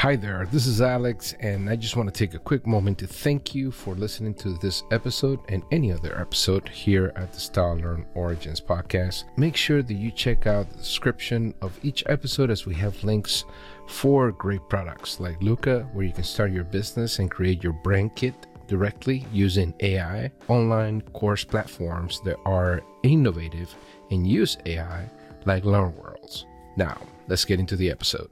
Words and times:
Hi 0.00 0.16
there, 0.16 0.48
this 0.50 0.66
is 0.66 0.80
Alex, 0.80 1.34
and 1.40 1.68
I 1.68 1.76
just 1.76 1.94
want 1.94 2.08
to 2.08 2.18
take 2.18 2.32
a 2.32 2.38
quick 2.38 2.66
moment 2.66 2.96
to 3.00 3.06
thank 3.06 3.54
you 3.54 3.70
for 3.70 3.94
listening 3.94 4.32
to 4.36 4.54
this 4.54 4.82
episode 4.90 5.40
and 5.50 5.62
any 5.72 5.92
other 5.92 6.18
episode 6.18 6.70
here 6.70 7.12
at 7.16 7.34
the 7.34 7.38
Style 7.38 7.76
Learn 7.76 8.06
Origins 8.14 8.62
podcast. 8.62 9.24
Make 9.36 9.56
sure 9.56 9.82
that 9.82 9.92
you 9.92 10.10
check 10.10 10.46
out 10.46 10.70
the 10.70 10.78
description 10.78 11.52
of 11.60 11.78
each 11.82 12.02
episode 12.06 12.50
as 12.50 12.64
we 12.64 12.74
have 12.76 13.04
links 13.04 13.44
for 13.88 14.32
great 14.32 14.66
products 14.70 15.20
like 15.20 15.38
Looka, 15.40 15.92
where 15.92 16.06
you 16.06 16.14
can 16.14 16.24
start 16.24 16.50
your 16.50 16.64
business 16.64 17.18
and 17.18 17.30
create 17.30 17.62
your 17.62 17.74
brand 17.74 18.16
kit 18.16 18.46
directly 18.68 19.26
using 19.34 19.74
AI, 19.80 20.32
online 20.48 21.02
course 21.12 21.44
platforms 21.44 22.22
that 22.24 22.38
are 22.46 22.80
innovative 23.02 23.74
and 24.10 24.26
use 24.26 24.56
AI 24.64 25.10
like 25.44 25.64
LearnWorlds. 25.64 26.44
Now, 26.78 26.96
let's 27.28 27.44
get 27.44 27.60
into 27.60 27.76
the 27.76 27.90
episode. 27.90 28.30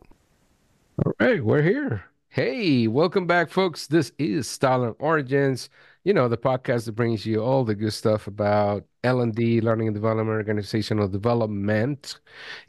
All 1.04 1.12
right, 1.20 1.44
we're 1.44 1.62
here. 1.62 2.04
Hey, 2.28 2.88
welcome 2.88 3.26
back, 3.26 3.50
folks. 3.50 3.86
This 3.86 4.10
is 4.18 4.48
Style 4.48 4.96
Origins. 4.98 5.70
You 6.02 6.12
know, 6.12 6.28
the 6.28 6.36
podcast 6.36 6.86
that 6.86 6.92
brings 6.92 7.24
you 7.24 7.40
all 7.40 7.64
the 7.64 7.74
good 7.76 7.92
stuff 7.92 8.26
about 8.26 8.84
L&D, 9.04 9.60
learning 9.60 9.88
and 9.88 9.94
development, 9.94 10.30
organizational 10.30 11.06
development, 11.06 12.18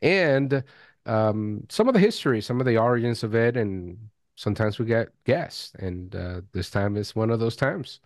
and 0.03 0.63
um, 1.07 1.65
some 1.69 1.87
of 1.87 1.95
the 1.95 1.99
history, 1.99 2.39
some 2.41 2.59
of 2.59 2.67
the 2.67 2.77
origins 2.77 3.23
of 3.23 3.33
it, 3.33 3.57
and 3.57 3.97
sometimes 4.35 4.77
we 4.77 4.85
get 4.85 5.09
guests. 5.23 5.71
And 5.79 6.15
uh, 6.15 6.41
this 6.51 6.69
time 6.69 6.97
is 6.97 7.15
one 7.15 7.31
of 7.31 7.39
those 7.39 7.55
times. 7.55 7.99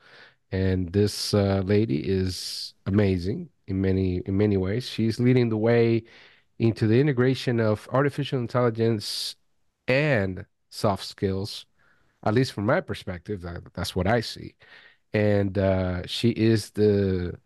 And 0.52 0.92
this 0.94 1.34
uh, 1.34 1.64
lady 1.66 1.98
is 1.98 2.76
amazing 2.86 3.50
in 3.68 3.82
many 3.82 4.18
in 4.26 4.38
many 4.38 4.56
ways. 4.58 4.88
She's 4.88 5.20
leading 5.20 5.50
the 5.50 5.58
way 5.58 6.04
into 6.60 6.88
the 6.88 7.00
integration 7.02 7.60
of 7.60 7.90
artificial 7.92 8.40
intelligence 8.40 9.36
and 9.88 10.46
soft 10.70 11.06
skills, 11.06 11.66
at 12.24 12.34
least 12.34 12.54
from 12.54 12.66
my 12.66 12.82
perspective. 12.82 13.42
That, 13.42 13.64
that's 13.74 13.96
what 13.96 14.08
I 14.08 14.22
see. 14.22 14.56
And 15.14 15.58
uh, 15.58 16.08
she 16.08 16.30
is 16.32 16.72
the 16.72 17.40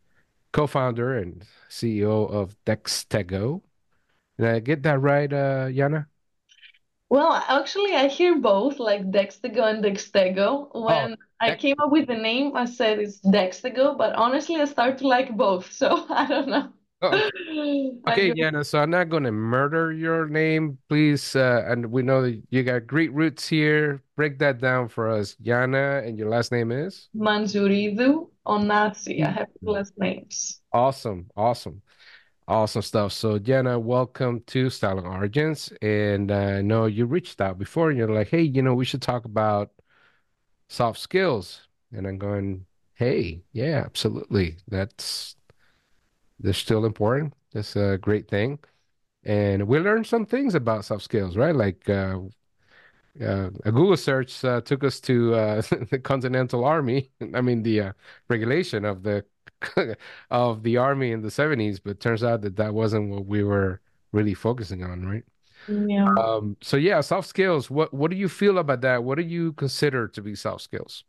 co-founder 0.53 1.17
and 1.17 1.45
CEO 1.69 2.29
of 2.31 2.55
Dextego. 2.65 3.61
Did 4.39 4.47
I 4.47 4.59
get 4.59 4.83
that 4.83 4.99
right, 5.01 5.31
uh, 5.31 5.67
Ioanna? 5.67 6.07
Well, 7.09 7.33
actually, 7.33 7.95
I 7.95 8.07
hear 8.07 8.37
both, 8.39 8.79
like 8.79 9.01
Dextego 9.11 9.63
and 9.63 9.83
Dextego. 9.83 10.69
Oh, 10.73 10.85
When 10.85 11.15
I 11.39 11.51
Dex- 11.51 11.61
came 11.61 11.75
up 11.79 11.91
with 11.91 12.07
the 12.07 12.15
name, 12.15 12.55
I 12.55 12.65
said 12.65 12.99
it's 12.99 13.19
Dextego, 13.21 13.97
but 13.97 14.13
honestly, 14.15 14.55
I 14.57 14.65
start 14.65 14.97
to 14.99 15.07
like 15.07 15.35
both, 15.35 15.71
so 15.81 16.05
I 16.09 16.27
don't 16.27 16.47
know. 16.49 16.73
Oh, 17.01 17.07
okay. 17.29 17.91
I 18.05 18.11
Okay, 18.11 18.29
go, 18.29 18.33
Ioanna. 18.33 18.65
So 18.65 18.79
I'm 18.79 18.89
not 18.89 19.09
going 19.09 19.23
to 19.23 19.31
murder 19.31 19.91
your 19.91 20.27
name, 20.27 20.77
please. 20.89 21.35
Uh, 21.35 21.63
and 21.67 21.91
we 21.91 22.01
know 22.01 22.23
that 22.23 22.41
you 22.49 22.63
got 22.63 22.87
great 22.87 23.13
roots 23.13 23.47
here. 23.47 24.01
Break 24.15 24.39
that 24.39 24.59
down 24.59 24.87
for 24.87 25.09
us, 25.09 25.35
Ioanna. 25.43 26.07
And 26.07 26.17
your 26.17 26.29
last 26.29 26.51
name 26.51 26.71
is? 26.71 27.09
Mantzouridou 27.15 28.29
Onasi. 28.45 29.23
I 29.23 29.31
have 29.31 29.47
two 29.59 29.71
last 29.71 29.93
names. 29.97 30.61
Awesome, 30.73 31.29
awesome. 31.35 31.81
Awesome 32.47 32.81
stuff. 32.81 33.11
So, 33.11 33.37
Jenna, 33.37 33.77
welcome 33.77 34.41
to 34.47 34.69
Style 34.69 34.95
Learn 34.95 35.05
Origins. 35.05 35.71
And 35.81 36.31
uh, 36.31 36.35
I 36.35 36.61
know 36.61 36.85
you 36.85 37.05
reached 37.05 37.41
out 37.41 37.59
before 37.59 37.89
and 37.89 37.97
you're 37.97 38.09
like, 38.09 38.29
hey, 38.29 38.41
you 38.41 38.61
know, 38.61 38.73
we 38.73 38.85
should 38.85 39.01
talk 39.01 39.25
about 39.25 39.71
soft 40.69 40.99
skills. 40.99 41.61
And 41.91 42.07
I'm 42.07 42.17
going, 42.17 42.65
hey, 42.95 43.43
yeah, 43.53 43.83
absolutely. 43.85 44.57
That's 44.67 45.36
they're 46.39 46.53
still 46.53 46.85
important. 46.85 47.33
That's 47.53 47.75
a 47.75 47.97
great 47.99 48.27
thing. 48.29 48.59
And 49.23 49.67
we 49.67 49.79
learned 49.79 50.07
some 50.07 50.25
things 50.25 50.55
about 50.55 50.85
soft 50.85 51.03
skills, 51.03 51.37
right? 51.37 51.55
Like 51.55 51.89
uh, 51.89 52.19
uh, 53.21 53.49
a 53.65 53.71
Google 53.71 53.97
search 53.97 54.43
uh, 54.45 54.61
took 54.61 54.83
us 54.83 54.99
to 55.01 55.33
uh, 55.35 55.61
the 55.91 55.99
Continental 55.99 56.63
Army. 56.65 57.11
I 57.33 57.41
mean, 57.41 57.63
the 57.63 57.81
uh, 57.81 57.93
regulation 58.29 58.85
of 58.85 59.03
the 59.03 59.25
of 60.29 60.63
the 60.63 60.77
army 60.77 61.11
in 61.11 61.21
the 61.21 61.31
70s, 61.31 61.79
but 61.79 61.99
turns 61.99 62.23
out 62.23 62.41
that 62.41 62.57
that 62.57 62.73
wasn't 62.73 63.09
what 63.09 63.25
we 63.25 63.43
were 63.43 63.81
really 64.11 64.35
focusing 64.35 64.83
on, 64.83 65.05
right? 65.05 65.23
Yeah. 65.67 66.15
Um, 66.17 66.57
so 66.61 66.77
yeah, 66.77 67.01
soft 67.01 67.27
skills. 67.27 67.69
What 67.69 67.93
what 67.93 68.11
do 68.11 68.17
you 68.17 68.29
feel 68.29 68.57
about 68.59 68.81
that? 68.81 69.03
What 69.03 69.17
do 69.17 69.23
you 69.23 69.53
consider 69.53 70.07
to 70.09 70.21
be 70.21 70.35
soft 70.35 70.63
skills? 70.63 71.03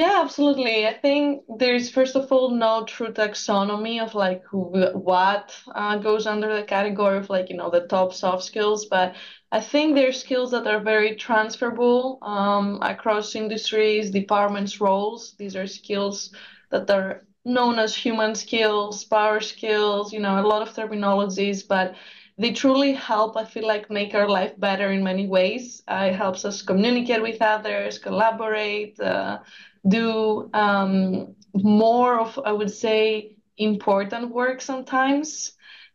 Yeah, 0.00 0.20
absolutely. 0.22 0.86
I 0.86 0.92
think 0.92 1.42
there's 1.48 1.90
first 1.90 2.14
of 2.14 2.30
all 2.30 2.50
no 2.50 2.84
true 2.84 3.10
taxonomy 3.10 4.00
of 4.00 4.14
like 4.14 4.42
who, 4.44 4.86
what 4.92 5.56
uh, 5.74 5.96
goes 5.96 6.26
under 6.26 6.54
the 6.54 6.62
category 6.62 7.18
of 7.18 7.28
like, 7.30 7.50
you 7.50 7.56
know, 7.56 7.70
the 7.70 7.80
top 7.80 8.12
soft 8.12 8.44
skills, 8.44 8.86
but 8.86 9.14
I 9.50 9.60
think 9.60 9.94
there's 9.94 10.20
skills 10.20 10.50
that 10.52 10.66
are 10.68 10.78
very 10.78 11.16
transferable 11.16 12.18
um, 12.22 12.78
across 12.82 13.34
industries, 13.34 14.10
departments, 14.10 14.80
roles. 14.80 15.34
These 15.38 15.56
are 15.56 15.66
skills 15.66 16.30
that 16.70 16.88
are 16.90 17.24
known 17.44 17.78
as 17.78 17.96
human 17.96 18.34
skills, 18.34 19.04
power 19.04 19.40
skills, 19.40 20.12
you 20.12 20.20
know, 20.20 20.38
a 20.38 20.46
lot 20.46 20.62
of 20.62 20.74
terminologies, 20.74 21.66
but 21.66 21.94
they 22.40 22.52
truly 22.52 22.92
help, 22.92 23.36
I 23.36 23.44
feel 23.44 23.66
like, 23.66 23.90
make 23.90 24.14
our 24.14 24.28
life 24.28 24.52
better 24.58 24.92
in 24.92 25.02
many 25.02 25.26
ways. 25.26 25.82
Uh, 25.88 26.06
it 26.10 26.14
helps 26.14 26.44
us 26.44 26.62
communicate 26.62 27.20
with 27.22 27.42
others, 27.42 27.98
collaborate, 27.98 29.00
uh, 29.00 29.38
do 29.86 30.48
um, 30.54 31.34
more 31.54 32.18
of, 32.20 32.38
I 32.44 32.52
would 32.52 32.70
say, 32.70 33.36
important 33.56 34.30
work 34.30 34.60
sometimes. 34.60 35.52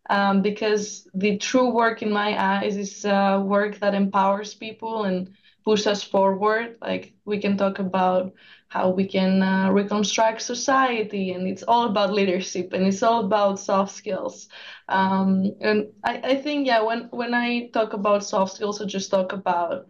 Um, 0.10 0.42
because 0.42 1.08
the 1.14 1.38
true 1.38 1.70
work 1.70 2.02
in 2.02 2.12
my 2.12 2.38
eyes 2.38 2.76
is 2.76 3.06
uh, 3.06 3.42
work 3.44 3.80
that 3.80 3.94
empowers 3.94 4.54
people 4.54 5.04
and 5.06 5.30
pushes 5.64 5.88
us 5.88 6.04
forward. 6.04 6.78
Like 6.82 7.14
we 7.24 7.40
can 7.40 7.56
talk 7.56 7.80
about 7.80 8.34
how 8.68 8.90
we 8.90 9.06
can 9.08 9.42
uh, 9.42 9.72
reconstruct 9.72 10.42
society, 10.42 11.32
and 11.32 11.48
it's 11.48 11.64
all 11.64 11.86
about 11.86 12.12
leadership 12.12 12.74
and 12.74 12.86
it's 12.86 13.02
all 13.02 13.24
about 13.26 13.60
soft 13.60 13.94
skills. 13.96 14.50
Um, 14.90 15.52
and 15.62 15.88
I, 16.04 16.18
I 16.24 16.36
think, 16.42 16.68
yeah, 16.68 16.82
when 16.82 17.04
when 17.12 17.34
I 17.34 17.70
talk 17.74 17.94
about 17.94 18.26
soft 18.26 18.56
skills, 18.56 18.82
I 18.82 18.86
just 18.86 19.10
talk 19.10 19.32
about 19.32 19.88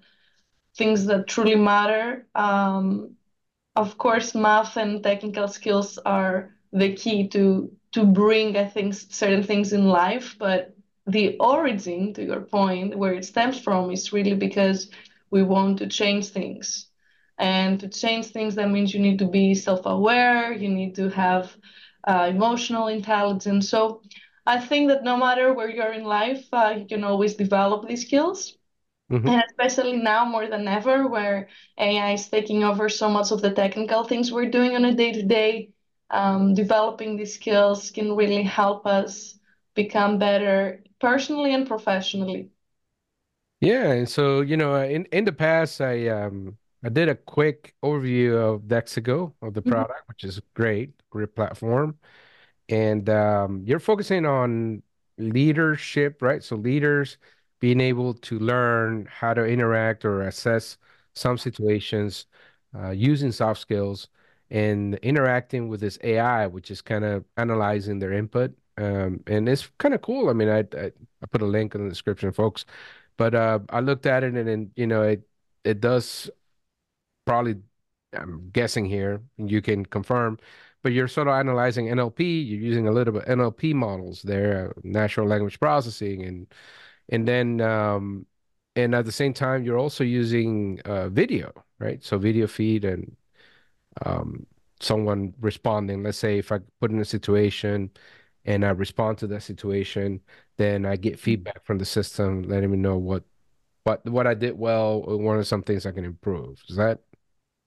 things 0.75 1.05
that 1.05 1.27
truly 1.27 1.55
matter. 1.55 2.27
Um, 2.35 3.15
of 3.75 3.97
course, 3.97 4.35
math 4.35 4.77
and 4.77 5.03
technical 5.03 5.47
skills 5.47 5.97
are 6.05 6.51
the 6.71 6.93
key 6.93 7.27
to 7.29 7.71
to 7.93 8.05
bring, 8.05 8.57
I 8.57 8.65
think, 8.65 8.93
certain 8.93 9.43
things 9.43 9.71
in 9.73 9.87
life, 9.87 10.35
but 10.39 10.75
the 11.05 11.37
origin, 11.39 12.13
to 12.13 12.23
your 12.23 12.41
point, 12.41 12.95
where 12.97 13.13
it 13.13 13.25
stems 13.25 13.59
from 13.59 13.91
is 13.91 14.11
really 14.11 14.33
because 14.35 14.89
we 15.29 15.43
want 15.43 15.77
to 15.79 15.87
change 15.87 16.27
things. 16.29 16.87
And 17.37 17.79
to 17.79 17.87
change 17.87 18.27
things, 18.27 18.55
that 18.55 18.69
means 18.69 18.93
you 18.93 18.99
need 18.99 19.19
to 19.19 19.27
be 19.27 19.53
self-aware, 19.53 20.53
you 20.53 20.69
need 20.69 20.95
to 20.95 21.09
have 21.09 21.55
uh, 22.07 22.27
emotional 22.29 22.87
intelligence. 22.87 23.69
So 23.69 24.01
I 24.45 24.59
think 24.59 24.89
that 24.89 25.03
no 25.03 25.17
matter 25.17 25.53
where 25.53 25.69
you're 25.69 25.93
in 25.93 26.03
life, 26.03 26.45
uh, 26.53 26.73
you 26.77 26.85
can 26.85 27.03
always 27.03 27.35
develop 27.35 27.87
these 27.87 28.05
skills. 28.05 28.57
Hmm 29.09 29.27
And 29.27 29.43
especially 29.49 29.97
now 29.97 30.25
more 30.25 30.47
than 30.47 30.67
ever, 30.67 31.07
where 31.07 31.49
AI 31.77 32.11
is 32.13 32.29
taking 32.29 32.63
over 32.63 32.89
so 32.89 33.09
much 33.09 33.31
of 33.31 33.41
the 33.41 33.51
technical 33.51 34.03
things 34.05 34.31
we're 34.31 34.49
doing 34.49 34.75
on 34.75 34.85
a 34.85 34.93
day-to-day, 34.93 35.71
um, 36.09 36.53
developing 36.53 37.17
these 37.17 37.35
skills 37.35 37.91
can 37.91 38.15
really 38.15 38.43
help 38.43 38.85
us 38.85 39.37
become 39.75 40.19
better 40.19 40.83
personally 40.99 41.53
and 41.53 41.67
professionally. 41.67 42.51
Yeah, 43.61 43.91
and 43.93 44.09
so 44.09 44.41
you 44.41 44.57
know, 44.57 44.75
in 44.81 45.05
in 45.05 45.23
the 45.25 45.31
past, 45.31 45.79
I 45.81 46.07
um 46.09 46.57
I 46.83 46.89
did 46.89 47.07
a 47.09 47.15
quick 47.15 47.75
overview 47.83 48.35
of 48.35 48.63
Dextego 48.63 49.33
of 49.41 49.53
the 49.53 49.61
Mhm. 49.65 49.83
product, 49.87 50.07
which 50.07 50.23
is 50.25 50.41
great, 50.53 50.93
great 51.09 51.33
platform. 51.35 51.97
And 52.69 53.09
um, 53.09 53.63
you're 53.65 53.79
focusing 53.79 54.25
on 54.25 54.83
leadership, 55.17 56.21
right? 56.21 56.43
So 56.43 56.55
leaders 56.57 57.17
being 57.63 57.79
able 57.81 58.13
to 58.15 58.39
learn 58.39 59.07
how 59.09 59.33
to 59.33 59.45
interact 59.45 60.05
or 60.05 60.23
assess 60.23 60.77
some 61.15 61.37
situations 61.37 62.27
uh, 62.75 62.89
using 62.91 63.31
soft 63.31 63.61
skills 63.61 64.09
and 64.49 64.95
interacting 64.97 65.69
with 65.69 65.79
this 65.79 65.97
AI, 66.03 66.47
which 66.47 66.69
is 66.71 66.81
kind 66.81 67.05
of 67.05 67.23
analyzing 67.37 67.99
their 67.99 68.11
input. 68.13 68.53
Um, 68.77 69.23
and 69.27 69.47
it's 69.49 69.69
kind 69.79 69.93
of 69.95 70.01
cool. 70.01 70.29
I 70.29 70.33
mean, 70.33 70.49
I, 70.49 70.59
I 70.77 70.91
I 71.23 71.27
put 71.31 71.41
a 71.41 71.45
link 71.45 71.75
in 71.75 71.83
the 71.85 71.89
description, 71.89 72.33
folks. 72.33 72.65
But 73.17 73.35
uh, 73.35 73.59
I 73.69 73.81
looked 73.81 74.05
at 74.07 74.23
it 74.25 74.33
and, 74.35 74.49
and 74.49 74.71
you 74.75 74.87
know 74.87 75.03
it 75.03 75.23
it 75.63 75.79
does 75.81 76.29
probably 77.25 77.61
I'm 78.13 78.49
guessing 78.51 78.85
here, 78.85 79.21
and 79.37 79.51
you 79.51 79.61
can 79.61 79.85
confirm, 79.85 80.37
but 80.83 80.93
you're 80.93 81.07
sort 81.07 81.27
of 81.27 81.33
analyzing 81.35 81.89
NLP, 81.89 82.47
you're 82.47 82.59
using 82.61 82.87
a 82.87 82.91
little 82.91 83.13
bit 83.13 83.23
of 83.23 83.29
NLP 83.29 83.73
models 83.73 84.21
there, 84.23 84.69
uh, 84.77 84.81
natural 84.83 85.27
language 85.27 85.59
processing, 85.59 86.23
and 86.23 86.47
and 87.09 87.27
then 87.27 87.61
um, 87.61 88.25
and 88.75 88.95
at 88.95 89.05
the 89.05 89.11
same 89.11 89.33
time 89.33 89.63
you're 89.63 89.77
also 89.79 90.03
using 90.03 90.79
uh, 90.85 91.09
video, 91.09 91.51
right? 91.79 92.03
So 92.03 92.17
video 92.17 92.47
feed 92.47 92.85
and 92.85 93.15
um, 94.05 94.45
someone 94.79 95.33
responding. 95.39 96.03
Let's 96.03 96.17
say 96.17 96.39
if 96.39 96.51
I 96.51 96.59
put 96.81 96.91
in 96.91 96.99
a 96.99 97.05
situation 97.05 97.91
and 98.45 98.65
I 98.65 98.69
respond 98.71 99.17
to 99.19 99.27
that 99.27 99.43
situation, 99.43 100.21
then 100.57 100.85
I 100.85 100.95
get 100.97 101.19
feedback 101.19 101.65
from 101.65 101.77
the 101.77 101.85
system 101.85 102.43
letting 102.43 102.71
me 102.71 102.77
know 102.77 102.97
what 102.97 103.23
what 103.83 104.05
what 104.09 104.27
I 104.27 104.33
did 104.33 104.57
well, 104.57 105.03
or 105.05 105.17
one 105.17 105.39
of 105.39 105.47
some 105.47 105.63
things 105.63 105.85
I 105.85 105.91
can 105.91 106.05
improve? 106.05 106.61
Is 106.69 106.77
that 106.77 106.99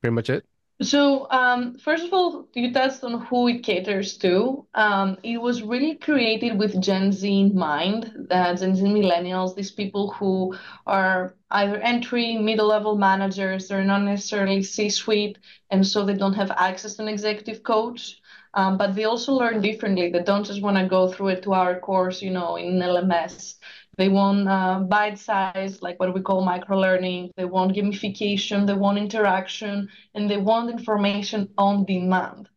pretty 0.03 0.15
much 0.15 0.31
it? 0.31 0.47
So, 0.83 1.27
um, 1.31 1.75
first 1.79 2.05
of 2.07 2.13
all, 2.13 2.49
you 2.55 2.71
touched 2.73 3.03
on 3.03 3.21
who 3.27 3.49
it 3.49 3.63
caters 3.63 4.19
to. 4.19 4.67
Um, 4.75 5.17
it 5.23 5.39
was 5.41 5.63
really 5.63 5.95
created 5.95 6.59
with 6.59 6.81
Gen 6.83 7.13
Z 7.13 7.27
in 7.41 7.55
mind, 7.57 8.29
uh, 8.31 8.55
Gen 8.55 8.75
Z 8.77 8.83
millennials, 8.85 9.55
these 9.55 9.71
people 9.71 10.11
who 10.13 10.55
are 10.87 11.35
either 11.51 11.77
entry, 11.79 12.37
middle 12.37 12.67
level 12.67 12.95
managers, 12.97 13.69
they're 13.69 13.85
not 13.85 14.03
necessarily 14.03 14.63
C 14.63 14.91
suite, 14.91 15.39
and 15.71 15.87
so 15.87 16.05
they 16.05 16.15
don't 16.15 16.35
have 16.35 16.51
access 16.51 16.97
to 16.97 17.03
an 17.03 17.09
executive 17.09 17.63
coach. 17.63 18.21
Um, 18.55 18.77
but 18.79 18.95
they 18.95 19.05
also 19.05 19.33
learn 19.35 19.61
differently. 19.61 20.11
They 20.11 20.23
don't 20.23 20.45
just 20.45 20.63
want 20.63 20.77
to 20.79 20.87
go 20.87 21.09
through 21.09 21.29
a 21.29 21.41
two 21.41 21.55
hour 21.55 21.79
course, 21.81 22.23
you 22.23 22.31
know, 22.31 22.57
in 22.57 22.81
LMS. 22.83 23.57
They 23.97 24.09
want 24.09 24.49
uh, 24.49 24.81
bite 24.81 25.19
size, 25.19 25.83
like 25.83 25.99
what 25.99 26.15
we 26.15 26.21
call 26.21 26.45
micro 26.45 26.79
learning. 26.79 27.31
They 27.37 27.45
want 27.45 27.75
gamification, 27.77 28.67
they 28.67 28.75
want 28.75 28.99
interaction, 28.99 29.89
and 30.15 30.31
they 30.31 30.37
want 30.39 30.71
information 30.71 31.49
on 31.59 31.85
demand. 31.85 32.49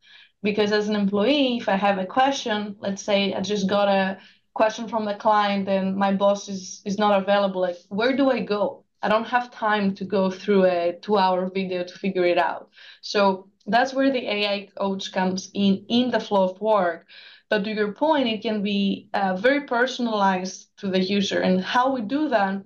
Because 0.44 0.72
as 0.72 0.90
an 0.90 0.96
employee, 0.96 1.58
if 1.58 1.68
I 1.70 1.76
have 1.76 1.98
a 1.98 2.06
question, 2.06 2.76
let's 2.80 3.04
say 3.04 3.34
I 3.34 3.42
just 3.42 3.68
got 3.70 3.88
a 3.88 4.18
question 4.54 4.88
from 4.88 5.06
the 5.06 5.16
client 5.16 5.68
and 5.68 5.96
my 5.96 6.14
boss 6.14 6.50
is, 6.50 6.82
is 6.86 6.98
not 6.98 7.22
available, 7.22 7.62
like 7.62 7.78
where 7.90 8.16
do 8.16 8.30
I 8.30 8.42
go? 8.42 8.84
I 9.02 9.08
don't 9.10 9.28
have 9.28 9.52
time 9.52 9.96
to 9.96 10.06
go 10.06 10.30
through 10.30 10.66
a 10.66 10.98
two 11.02 11.18
hour 11.18 11.50
video 11.50 11.84
to 11.84 11.94
figure 11.98 12.26
it 12.26 12.38
out. 12.38 12.70
So 13.02 13.48
that's 13.68 13.94
where 13.94 14.12
the 14.12 14.28
AI 14.28 14.68
coach 14.78 15.12
comes 15.14 15.50
in 15.54 15.86
in 15.88 16.12
the 16.12 16.20
flow 16.20 16.50
of 16.50 16.60
work 16.62 17.06
but 17.50 17.64
to 17.64 17.72
your 17.74 17.94
point, 17.94 18.28
it 18.28 18.42
can 18.42 18.62
be 18.64 19.10
uh, 19.14 19.36
very 19.36 19.62
personalized 19.62 20.70
to 20.78 20.88
the 20.90 21.00
user. 21.00 21.40
And 21.42 21.62
how 21.62 21.92
we 21.94 22.02
do 22.02 22.30
that 22.30 22.64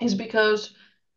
is 0.00 0.14
because 0.14 0.74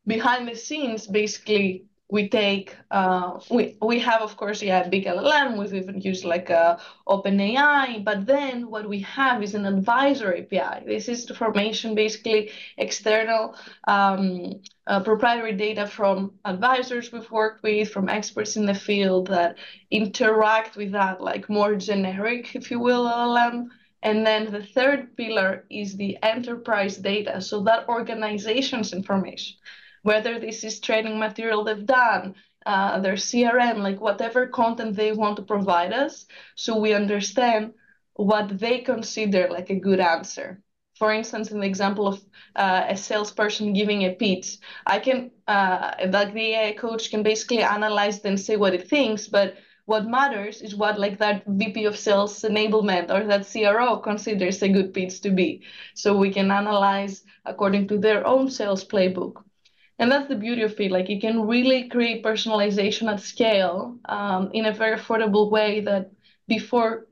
behind 0.08 0.48
the 0.48 0.56
scenes, 0.56 1.08
basically, 1.08 1.86
we 2.10 2.30
take 2.30 2.76
uh, 2.92 3.40
we 3.50 3.76
we 3.82 3.98
have 4.00 4.22
of 4.22 4.36
course 4.38 4.62
yeah 4.62 4.88
big 4.88 5.06
LLM 5.06 5.58
we've 5.58 5.74
even 5.74 6.00
used 6.02 6.26
like 6.26 6.50
uh, 6.50 6.78
OpenAI 7.08 8.04
but 8.04 8.26
then 8.26 8.70
what 8.70 8.88
we 8.88 9.00
have 9.00 9.42
is 9.42 9.56
an 9.56 9.66
advisor 9.66 10.36
API 10.36 10.86
this 10.86 11.08
is 11.08 11.26
the 11.26 11.34
formation 11.34 11.96
basically 11.96 12.52
external 12.78 13.56
um, 13.88 14.62
uh, 14.86 15.00
proprietary 15.00 15.54
data 15.54 15.88
from 15.88 16.34
advisors 16.46 17.12
we've 17.12 17.32
worked 17.32 17.64
with 17.64 17.90
from 17.90 18.10
experts 18.10 18.58
in 18.58 18.66
the 18.66 18.76
field 18.76 19.28
that 19.28 19.58
interact 19.90 20.76
with 20.76 20.92
that 20.92 21.22
like 21.22 21.50
more 21.50 21.74
generic 21.76 22.54
if 22.56 22.70
you 22.70 22.80
will 22.80 23.06
LLM 23.06 23.70
and 24.04 24.28
then 24.28 24.52
the 24.52 24.62
third 24.62 25.16
pillar 25.16 25.64
is 25.72 25.96
the 25.96 26.18
enterprise 26.22 26.98
data 26.98 27.40
so 27.40 27.64
that 27.64 27.88
organization's 27.88 28.92
information 28.94 29.56
whether 30.04 30.40
this 30.40 30.64
is 30.64 30.80
training 30.80 31.18
material 31.18 31.64
they've 31.64 31.86
done, 31.86 32.36
uh, 32.66 33.00
their 33.00 33.16
CRM, 33.16 33.78
like 33.78 34.00
whatever 34.00 34.48
content 34.48 34.96
they 34.96 35.12
want 35.12 35.38
to 35.38 35.42
provide 35.42 35.92
us, 35.92 36.26
so 36.56 36.78
we 36.78 36.94
understand 36.94 37.74
what 38.16 38.60
they 38.60 38.80
consider 38.80 39.50
like 39.50 39.70
a 39.70 39.80
good 39.80 40.00
answer. 40.00 40.62
For 41.00 41.12
instance, 41.12 41.52
in 41.52 41.60
the 41.60 41.68
example 41.68 42.08
of 42.08 42.22
uh, 42.56 42.86
a 42.88 42.96
salesperson 42.96 43.74
giving 43.74 44.04
a 44.04 44.14
pitch, 44.14 44.58
I 44.86 45.00
can, 45.00 45.32
uh, 45.48 45.92
like 46.10 46.34
the 46.34 46.54
AI 46.54 46.74
coach 46.74 47.10
can 47.10 47.24
basically 47.24 47.64
analyze 47.64 48.20
and 48.24 48.40
say 48.40 48.56
what 48.58 48.76
it 48.76 48.88
thinks, 48.88 49.28
but 49.28 49.56
what 49.86 50.06
matters 50.08 50.62
is 50.62 50.76
what 50.76 51.00
like 51.00 51.18
that 51.18 51.44
VP 51.46 51.86
of 51.86 51.98
sales 51.98 52.42
enablement 52.42 53.10
or 53.10 53.26
that 53.26 53.48
CRO 53.52 53.98
considers 53.98 54.62
a 54.62 54.70
good 54.70 54.94
pitch 54.94 55.20
to 55.22 55.32
be. 55.32 55.64
So 55.94 56.16
we 56.16 56.32
can 56.32 56.52
analyze 56.52 57.24
according 57.44 57.88
to 57.90 57.98
their 57.98 58.26
own 58.26 58.50
sales 58.50 58.86
playbook 58.86 59.44
and 60.00 60.12
that's 60.12 60.28
the 60.28 60.36
beauty 60.36 60.62
of 60.64 60.80
it. 60.80 60.92
Like 60.92 61.10
you 61.10 61.20
can 61.20 61.48
really 61.48 61.90
create 61.90 62.24
personalization 62.24 63.12
at 63.12 63.20
scale 63.20 63.98
um, 64.06 64.50
in 64.54 64.66
a 64.66 64.74
very 64.74 64.98
affordable 64.98 65.50
way 65.52 65.82
that 65.82 66.12
before 66.48 67.08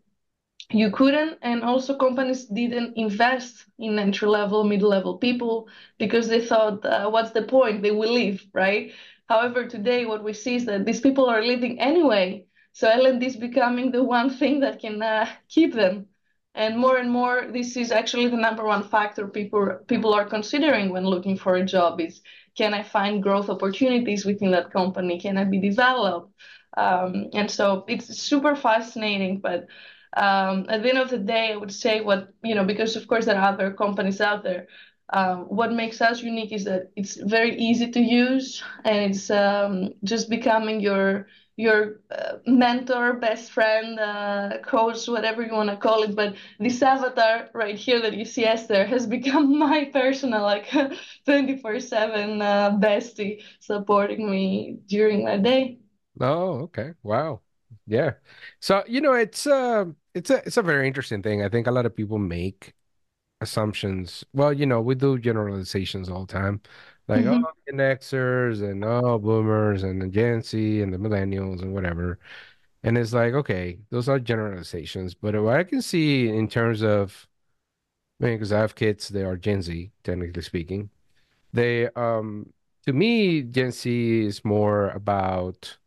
you 0.71 0.89
couldn't. 0.91 1.37
And 1.41 1.63
also 1.63 1.97
companies 1.97 2.45
didn't 2.45 2.97
invest 2.97 3.65
in 3.79 3.99
entry 3.99 4.27
level 4.27 4.63
mid 4.63 4.81
level 4.81 5.17
people 5.17 5.67
because 5.97 6.27
they 6.27 6.41
thought 6.45 6.85
uh, 6.85 7.09
what's 7.09 7.31
the 7.31 7.43
point? 7.43 7.81
They 7.81 7.91
will 7.91 8.11
leave 8.13 8.45
right? 8.53 8.91
However 9.29 9.65
today 9.67 10.05
what 10.05 10.23
we 10.23 10.33
see 10.33 10.55
is 10.55 10.65
that 10.65 10.85
these 10.85 11.01
people 11.01 11.25
are 11.27 11.41
leaving 11.43 11.79
anyway. 11.79 12.45
So 12.73 12.89
l&d 12.89 13.25
is 13.25 13.35
becoming 13.35 13.91
the 13.91 14.03
one 14.03 14.29
thing 14.29 14.61
that 14.61 14.79
can 14.79 15.01
uh, 15.01 15.27
keep 15.49 15.73
them. 15.73 16.07
And 16.55 16.77
more 16.77 16.97
and 16.97 17.11
more 17.11 17.47
this 17.51 17.75
is 17.77 17.91
actually 17.91 18.27
the 18.29 18.37
number 18.37 18.63
one 18.65 18.83
factor 18.83 19.27
people 19.27 19.79
people 19.87 20.13
are 20.13 20.25
considering 20.25 20.89
when 20.91 21.05
looking 21.05 21.37
for 21.37 21.55
a 21.55 21.65
job 21.65 21.99
is 22.01 22.21
can 22.57 22.73
I 22.73 22.83
find 22.83 23.23
growth 23.23 23.49
opportunities 23.49 24.25
within 24.25 24.51
that 24.51 24.71
company? 24.71 25.19
Can 25.19 25.37
I 25.37 25.43
be 25.45 25.59
developed? 25.59 26.33
Um, 26.77 27.29
and 27.33 27.49
so 27.49 27.85
it's 27.87 28.07
super 28.17 28.55
fascinating. 28.55 29.39
But 29.39 29.67
um, 30.15 30.65
at 30.69 30.83
the 30.83 30.89
end 30.89 30.97
of 30.97 31.09
the 31.09 31.17
day, 31.17 31.53
I 31.53 31.57
would 31.57 31.71
say 31.73 32.01
what, 32.01 32.33
you 32.43 32.55
know, 32.55 32.65
because 32.65 32.95
of 32.95 33.07
course 33.07 33.25
there 33.25 33.37
are 33.37 33.53
other 33.53 33.71
companies 33.71 34.21
out 34.21 34.43
there. 34.43 34.67
Um, 35.13 35.39
what 35.47 35.73
makes 35.73 36.01
us 36.01 36.21
unique 36.21 36.53
is 36.53 36.63
that 36.65 36.91
it's 36.95 37.15
very 37.15 37.57
easy 37.57 37.91
to 37.91 37.99
use 37.99 38.63
and 38.85 39.11
it's 39.11 39.29
um, 39.29 39.93
just 40.03 40.29
becoming 40.29 40.79
your 40.79 41.27
your 41.57 42.01
uh, 42.11 42.37
mentor, 42.47 43.13
best 43.13 43.51
friend, 43.51 43.99
uh, 43.99 44.57
coach, 44.63 45.07
whatever 45.07 45.43
you 45.43 45.53
want 45.53 45.69
to 45.69 45.77
call 45.77 46.03
it. 46.03 46.15
But 46.15 46.35
this 46.59 46.81
avatar 46.81 47.49
right 47.53 47.75
here 47.75 48.01
that 48.01 48.13
you 48.13 48.25
see 48.25 48.45
Esther 48.45 48.85
has 48.85 49.05
become 49.17 49.57
my 49.59 49.85
personal, 49.93 50.41
like 50.43 50.69
24 51.25 51.75
uh, 51.75 51.79
7 51.79 52.39
bestie 52.81 53.43
supporting 53.59 54.29
me 54.29 54.79
during 54.87 55.23
my 55.23 55.37
day. 55.37 55.79
Oh, 56.19 56.61
okay. 56.63 56.93
Wow. 57.03 57.41
Yeah. 57.87 58.13
So, 58.59 58.83
you 58.87 59.01
know, 59.01 59.13
it's 59.13 59.47
uh 59.47 59.85
it's 60.13 60.29
a 60.29 60.45
it's 60.45 60.57
a 60.57 60.61
very 60.61 60.87
interesting 60.87 61.21
thing. 61.23 61.41
I 61.43 61.49
think 61.49 61.67
a 61.67 61.71
lot 61.71 61.85
of 61.85 61.95
people 61.95 62.17
make 62.19 62.73
assumptions. 63.41 64.25
Well, 64.33 64.53
you 64.53 64.65
know, 64.65 64.81
we 64.81 64.95
do 64.95 65.19
generalizations 65.19 66.09
all 66.09 66.25
the 66.25 66.33
time. 66.33 66.61
Like, 67.07 67.25
mm-hmm. 67.25 67.43
oh, 67.43 67.51
Gen 67.67 67.77
Xers 67.77 68.61
and 68.61 68.85
oh, 68.85 69.19
boomers 69.19 69.83
and 69.83 70.01
the 70.01 70.07
Gen 70.07 70.41
Z 70.41 70.81
and 70.81 70.93
the 70.93 70.97
millennials 70.97 71.61
and 71.61 71.73
whatever. 71.73 72.19
And 72.83 72.97
it's 72.97 73.13
like, 73.13 73.33
okay, 73.33 73.79
those 73.89 74.09
are 74.09 74.19
generalizations. 74.19 75.13
But 75.13 75.41
what 75.41 75.55
I 75.55 75.63
can 75.63 75.81
see 75.81 76.29
in 76.29 76.47
terms 76.47 76.81
of, 76.81 77.27
I 78.21 78.25
mean, 78.25 78.35
because 78.35 78.51
I 78.51 78.59
have 78.59 78.75
kids, 78.75 79.09
they 79.09 79.23
are 79.23 79.37
Gen 79.37 79.61
Z, 79.61 79.91
technically 80.03 80.41
speaking. 80.41 80.89
They, 81.53 81.87
um, 81.95 82.53
to 82.85 82.93
me, 82.93 83.41
Gen 83.43 83.71
Z 83.71 84.25
is 84.25 84.45
more 84.45 84.89
about 84.89 85.77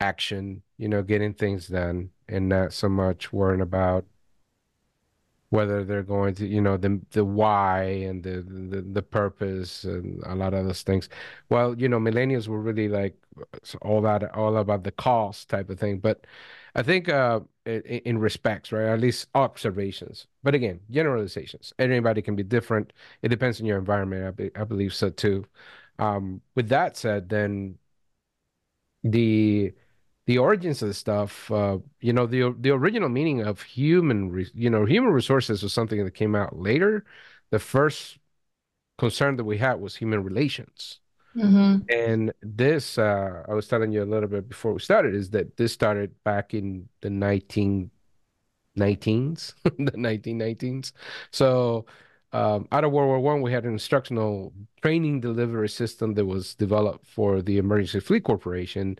action, 0.00 0.62
you 0.78 0.88
know, 0.88 1.02
getting 1.02 1.34
things 1.34 1.68
done 1.68 2.10
and 2.28 2.48
not 2.48 2.72
so 2.72 2.88
much 2.88 3.32
worrying 3.32 3.60
about 3.60 4.04
whether 5.50 5.84
they're 5.84 6.02
going 6.02 6.34
to 6.36 6.46
you 6.46 6.60
know 6.60 6.76
the 6.76 7.00
the 7.10 7.24
why 7.24 7.82
and 7.82 8.22
the 8.22 8.42
the, 8.42 8.82
the 8.82 9.02
purpose 9.02 9.84
and 9.84 10.22
a 10.24 10.34
lot 10.34 10.54
of 10.54 10.64
those 10.64 10.82
things. 10.82 11.08
Well 11.50 11.76
you 11.78 11.88
know 11.88 11.98
millennials 11.98 12.48
were 12.48 12.60
really 12.60 12.88
like 12.88 13.16
all 13.82 14.00
that 14.02 14.34
all 14.34 14.56
about 14.56 14.84
the 14.84 14.92
cost 14.92 15.48
type 15.50 15.70
of 15.70 15.78
thing. 15.78 15.98
But 15.98 16.26
i 16.76 16.82
think 16.82 17.08
uh 17.08 17.40
in, 17.66 18.18
respects 18.18 18.72
right 18.72 18.86
at 18.86 19.00
least 19.00 19.28
observations. 19.34 20.26
But 20.42 20.54
again 20.54 20.80
generalizations. 20.90 21.72
Everybody 21.78 22.22
can 22.22 22.36
be 22.36 22.42
different. 22.44 22.92
It 23.22 23.28
depends 23.28 23.60
on 23.60 23.66
your 23.66 23.78
environment 23.78 24.26
i, 24.26 24.30
be, 24.30 24.50
I 24.56 24.64
believe 24.64 24.94
so 24.94 25.10
too. 25.10 25.44
Um 25.98 26.42
with 26.54 26.68
that 26.68 26.96
said 26.96 27.28
then 27.28 27.78
the 29.02 29.72
the 30.30 30.38
origins 30.38 30.80
of 30.80 30.86
the 30.86 30.94
stuff, 30.94 31.50
uh, 31.50 31.78
you 32.00 32.12
know, 32.12 32.24
the 32.24 32.54
the 32.60 32.70
original 32.70 33.08
meaning 33.08 33.40
of 33.40 33.62
human, 33.62 34.30
re- 34.30 34.46
you 34.54 34.70
know, 34.70 34.84
human 34.84 35.10
resources 35.12 35.60
was 35.60 35.72
something 35.72 36.04
that 36.04 36.14
came 36.14 36.36
out 36.36 36.56
later. 36.56 37.04
The 37.50 37.58
first 37.58 38.16
concern 38.96 39.34
that 39.38 39.44
we 39.44 39.58
had 39.58 39.80
was 39.80 39.96
human 39.96 40.22
relations. 40.22 41.00
Mm-hmm. 41.34 41.78
And 41.88 42.32
this, 42.42 42.96
uh, 42.96 43.42
I 43.48 43.54
was 43.54 43.66
telling 43.66 43.90
you 43.90 44.04
a 44.04 44.12
little 44.12 44.28
bit 44.28 44.48
before 44.48 44.72
we 44.72 44.78
started, 44.78 45.16
is 45.16 45.30
that 45.30 45.56
this 45.56 45.72
started 45.72 46.14
back 46.22 46.54
in 46.54 46.88
the 47.00 47.08
1919s, 47.08 47.90
the 49.64 49.98
1919s. 50.08 50.92
So, 51.32 51.86
um, 52.32 52.68
out 52.70 52.84
of 52.84 52.92
World 52.92 53.08
War 53.08 53.18
One, 53.18 53.42
we 53.42 53.50
had 53.50 53.64
an 53.64 53.72
instructional 53.72 54.52
training 54.80 55.22
delivery 55.22 55.68
system 55.68 56.14
that 56.14 56.26
was 56.26 56.54
developed 56.54 57.04
for 57.04 57.42
the 57.42 57.58
Emergency 57.58 57.98
Fleet 57.98 58.22
Corporation 58.22 58.96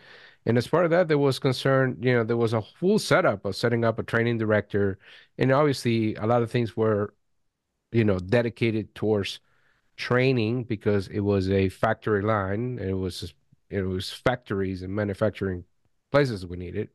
and 0.46 0.56
as 0.58 0.66
part 0.66 0.84
of 0.84 0.90
that, 0.90 1.08
there 1.08 1.18
was 1.18 1.38
concern, 1.38 1.98
you 2.00 2.14
know, 2.14 2.24
there 2.24 2.36
was 2.36 2.54
a 2.54 2.62
full 2.62 2.98
setup 2.98 3.44
of 3.44 3.56
setting 3.56 3.84
up 3.84 3.98
a 3.98 4.02
training 4.02 4.38
director. 4.38 4.98
And 5.38 5.52
obviously, 5.52 6.14
a 6.16 6.26
lot 6.26 6.42
of 6.42 6.50
things 6.50 6.76
were, 6.76 7.14
you 7.92 8.04
know, 8.04 8.18
dedicated 8.18 8.94
towards 8.94 9.40
training 9.96 10.64
because 10.64 11.08
it 11.08 11.20
was 11.20 11.50
a 11.50 11.68
factory 11.68 12.22
line. 12.22 12.78
It 12.80 12.94
was, 12.94 13.34
it 13.70 13.82
was 13.82 14.10
factories 14.10 14.82
and 14.82 14.94
manufacturing 14.94 15.64
places 16.12 16.46
we 16.46 16.56
needed. 16.56 16.88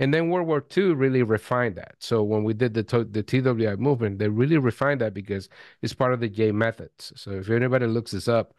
And 0.00 0.14
then 0.14 0.30
World 0.30 0.46
War 0.46 0.64
II 0.76 0.94
really 0.94 1.22
refined 1.24 1.76
that. 1.76 1.96
So 1.98 2.22
when 2.22 2.44
we 2.44 2.54
did 2.54 2.74
the 2.74 2.82
the 3.10 3.22
TWI 3.22 3.76
movement, 3.76 4.18
they 4.18 4.28
really 4.28 4.58
refined 4.58 5.00
that 5.00 5.14
because 5.14 5.48
it's 5.82 5.94
part 5.94 6.12
of 6.14 6.20
the 6.20 6.28
J 6.28 6.52
methods. 6.52 7.12
So 7.16 7.32
if 7.32 7.50
anybody 7.50 7.86
looks 7.86 8.12
this 8.12 8.28
up, 8.28 8.54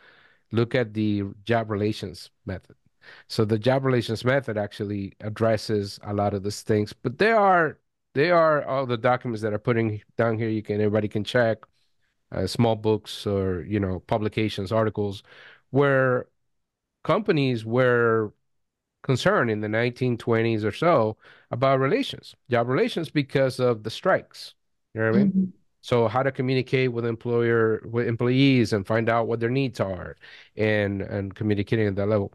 look 0.52 0.76
at 0.76 0.94
the 0.94 1.24
job 1.46 1.72
relations 1.72 2.30
method. 2.46 2.76
So 3.28 3.46
the 3.46 3.60
job 3.60 3.86
relations 3.86 4.26
method 4.26 4.58
actually 4.58 5.14
addresses 5.22 6.00
a 6.04 6.14
lot 6.14 6.34
of 6.34 6.44
these 6.44 6.62
things, 6.62 6.94
but 6.94 7.18
there 7.18 7.38
are 7.38 7.80
they 8.16 8.32
are 8.32 8.64
all 8.66 8.86
the 8.86 8.98
documents 8.98 9.42
that 9.44 9.54
are 9.54 9.60
putting 9.60 10.02
down 10.18 10.38
here. 10.38 10.50
You 10.50 10.64
can 10.64 10.76
everybody 10.76 11.08
can 11.08 11.24
check 11.24 11.60
uh, 12.32 12.48
small 12.48 12.76
books 12.76 13.26
or 13.28 13.64
you 13.64 13.80
know 13.80 14.00
publications, 14.02 14.72
articles 14.72 15.24
where 15.72 16.28
companies 17.04 17.66
were 17.66 18.34
concerned 19.04 19.50
in 19.50 19.62
the 19.62 19.68
1920s 19.68 20.64
or 20.64 20.72
so 20.72 21.18
about 21.52 21.80
relations, 21.80 22.36
job 22.50 22.68
relations, 22.68 23.10
because 23.10 23.60
of 23.60 23.84
the 23.84 23.90
strikes. 23.90 24.56
You 24.94 25.02
know 25.02 25.08
what 25.08 25.16
I 25.16 25.20
mean? 25.20 25.32
Mm-hmm. 25.32 25.46
So 25.82 26.08
how 26.08 26.24
to 26.24 26.32
communicate 26.32 26.92
with 26.92 27.06
employer 27.06 27.82
with 27.90 28.08
employees 28.08 28.74
and 28.74 28.86
find 28.86 29.10
out 29.10 29.28
what 29.28 29.40
their 29.40 29.50
needs 29.50 29.80
are 29.80 30.18
and 30.58 31.02
and 31.02 31.34
communicating 31.34 31.88
at 31.88 31.96
that 31.96 32.08
level. 32.08 32.34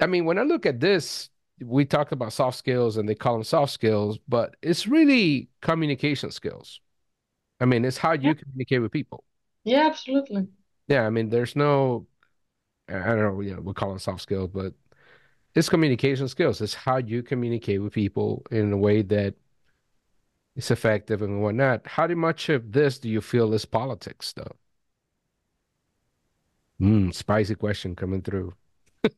I 0.00 0.06
mean, 0.06 0.24
when 0.24 0.38
I 0.38 0.42
look 0.42 0.66
at 0.66 0.80
this, 0.80 1.30
we 1.60 1.84
talked 1.84 2.12
about 2.12 2.32
soft 2.32 2.58
skills 2.58 2.96
and 2.96 3.08
they 3.08 3.14
call 3.14 3.34
them 3.34 3.44
soft 3.44 3.72
skills, 3.72 4.18
but 4.28 4.56
it's 4.62 4.86
really 4.86 5.50
communication 5.60 6.30
skills. 6.30 6.80
I 7.60 7.66
mean, 7.66 7.84
it's 7.84 7.98
how 7.98 8.12
you 8.12 8.20
yeah. 8.22 8.34
communicate 8.34 8.82
with 8.82 8.92
people. 8.92 9.24
Yeah, 9.64 9.86
absolutely. 9.86 10.48
Yeah, 10.88 11.06
I 11.06 11.10
mean, 11.10 11.28
there's 11.30 11.54
no, 11.56 12.06
I 12.88 12.94
don't 12.94 13.20
know, 13.20 13.40
you 13.40 13.54
know, 13.56 13.62
we 13.62 13.74
call 13.74 13.94
it 13.96 14.00
soft 14.00 14.22
skills, 14.22 14.50
but 14.54 14.74
it's 15.54 15.68
communication 15.68 16.28
skills. 16.28 16.60
It's 16.60 16.74
how 16.74 16.98
you 16.98 17.22
communicate 17.22 17.82
with 17.82 17.92
people 17.94 18.44
in 18.50 18.72
a 18.72 18.78
way 18.78 19.02
that 19.02 19.36
is 20.54 20.70
effective 20.70 21.22
and 21.22 21.42
whatnot. 21.42 21.84
How 21.86 22.06
much 22.08 22.48
of 22.50 22.70
this 22.72 22.98
do 23.00 23.08
you 23.08 23.20
feel 23.20 23.52
is 23.52 23.64
politics, 23.64 24.32
though? 24.32 24.56
Hmm, 26.80 27.10
spicy 27.12 27.54
question 27.54 27.94
coming 27.94 28.22
through 28.22 28.54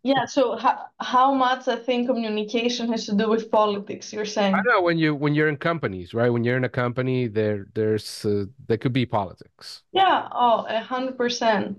yeah 0.03 0.25
so 0.25 0.57
how, 0.57 0.87
how 1.01 1.35
much 1.35 1.69
i 1.69 1.77
think 1.77 2.07
communication 2.07 2.91
has 2.91 3.07
to 3.07 3.15
do 3.15 3.29
with 3.29 3.51
politics 3.51 4.13
you're 4.13 4.25
saying? 4.25 4.55
I 4.55 4.61
know 4.63 4.83
when 4.83 4.99
you 4.99 5.15
when 5.15 5.35
you're 5.35 5.49
in 5.49 5.57
companies 5.57 6.15
right? 6.15 6.31
When 6.31 6.45
you're 6.45 6.57
in 6.57 6.65
a 6.65 6.69
company 6.69 7.29
there 7.29 7.67
there's 7.75 8.25
uh, 8.25 8.45
there 8.69 8.79
could 8.79 8.93
be 8.93 9.07
politics. 9.07 9.83
Yeah 9.93 10.29
oh 10.33 10.67
a 10.69 10.81
hundred 10.81 11.17
percent. 11.17 11.79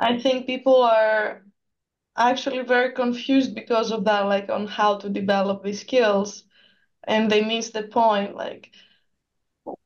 I 0.00 0.18
think 0.18 0.46
people 0.46 0.82
are 0.82 1.42
actually 2.16 2.62
very 2.62 2.92
confused 2.92 3.54
because 3.54 3.90
of 3.90 4.04
that 4.04 4.22
like 4.26 4.48
on 4.48 4.66
how 4.66 4.98
to 4.98 5.08
develop 5.08 5.64
these 5.64 5.80
skills 5.80 6.44
and 7.04 7.30
they 7.30 7.42
miss 7.42 7.70
the 7.70 7.82
point 7.82 8.36
like 8.36 8.70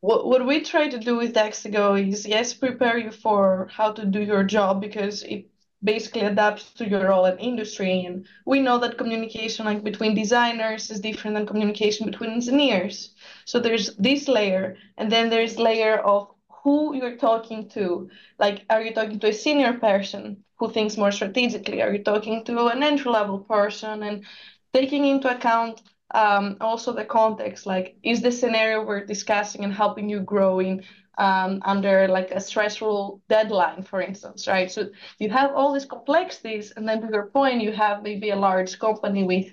what, 0.00 0.26
what 0.26 0.46
we 0.46 0.60
try 0.60 0.88
to 0.88 0.98
do 0.98 1.16
with 1.16 1.34
Dextego 1.34 1.96
is 1.96 2.26
yes 2.26 2.52
prepare 2.52 2.98
you 2.98 3.10
for 3.10 3.68
how 3.72 3.92
to 3.92 4.04
do 4.04 4.20
your 4.20 4.44
job 4.44 4.80
because 4.80 5.22
it 5.22 5.46
basically 5.82 6.22
adapts 6.22 6.72
to 6.74 6.88
your 6.88 7.08
role 7.08 7.24
and 7.24 7.38
industry. 7.40 8.04
And 8.04 8.26
we 8.46 8.60
know 8.60 8.78
that 8.78 8.98
communication 8.98 9.66
like 9.66 9.84
between 9.84 10.14
designers 10.14 10.90
is 10.90 11.00
different 11.00 11.36
than 11.36 11.46
communication 11.46 12.06
between 12.06 12.30
engineers. 12.30 13.14
So 13.44 13.58
there's 13.60 13.94
this 13.96 14.28
layer, 14.28 14.76
and 14.96 15.10
then 15.10 15.30
there's 15.30 15.58
layer 15.58 15.98
of 15.98 16.28
who 16.64 16.94
you're 16.94 17.16
talking 17.16 17.68
to. 17.70 18.10
Like, 18.38 18.64
are 18.70 18.82
you 18.82 18.92
talking 18.92 19.20
to 19.20 19.28
a 19.28 19.32
senior 19.32 19.74
person 19.74 20.44
who 20.58 20.70
thinks 20.70 20.96
more 20.96 21.12
strategically? 21.12 21.80
Are 21.82 21.92
you 21.92 22.02
talking 22.02 22.44
to 22.44 22.66
an 22.68 22.82
entry 22.82 23.10
level 23.10 23.38
person? 23.40 24.02
And 24.02 24.24
taking 24.72 25.04
into 25.06 25.34
account 25.34 25.82
um, 26.14 26.56
also 26.60 26.92
the 26.92 27.04
context, 27.04 27.66
like, 27.66 27.96
is 28.02 28.22
the 28.22 28.32
scenario 28.32 28.84
we're 28.84 29.04
discussing 29.04 29.64
and 29.64 29.72
helping 29.72 30.08
you 30.08 30.20
grow 30.20 30.58
in 30.60 30.82
um, 31.18 31.60
under 31.64 32.08
like 32.08 32.30
a 32.30 32.40
stressful 32.40 33.22
deadline, 33.28 33.82
for 33.82 34.00
instance, 34.00 34.48
right? 34.48 34.70
So 34.70 34.90
you 35.18 35.30
have 35.30 35.52
all 35.54 35.72
these 35.72 35.86
complexities, 35.86 36.72
and 36.76 36.88
then 36.88 37.02
to 37.02 37.08
your 37.12 37.26
point, 37.26 37.62
you 37.62 37.72
have 37.72 38.02
maybe 38.02 38.30
a 38.30 38.36
large 38.36 38.78
company 38.78 39.24
with, 39.24 39.48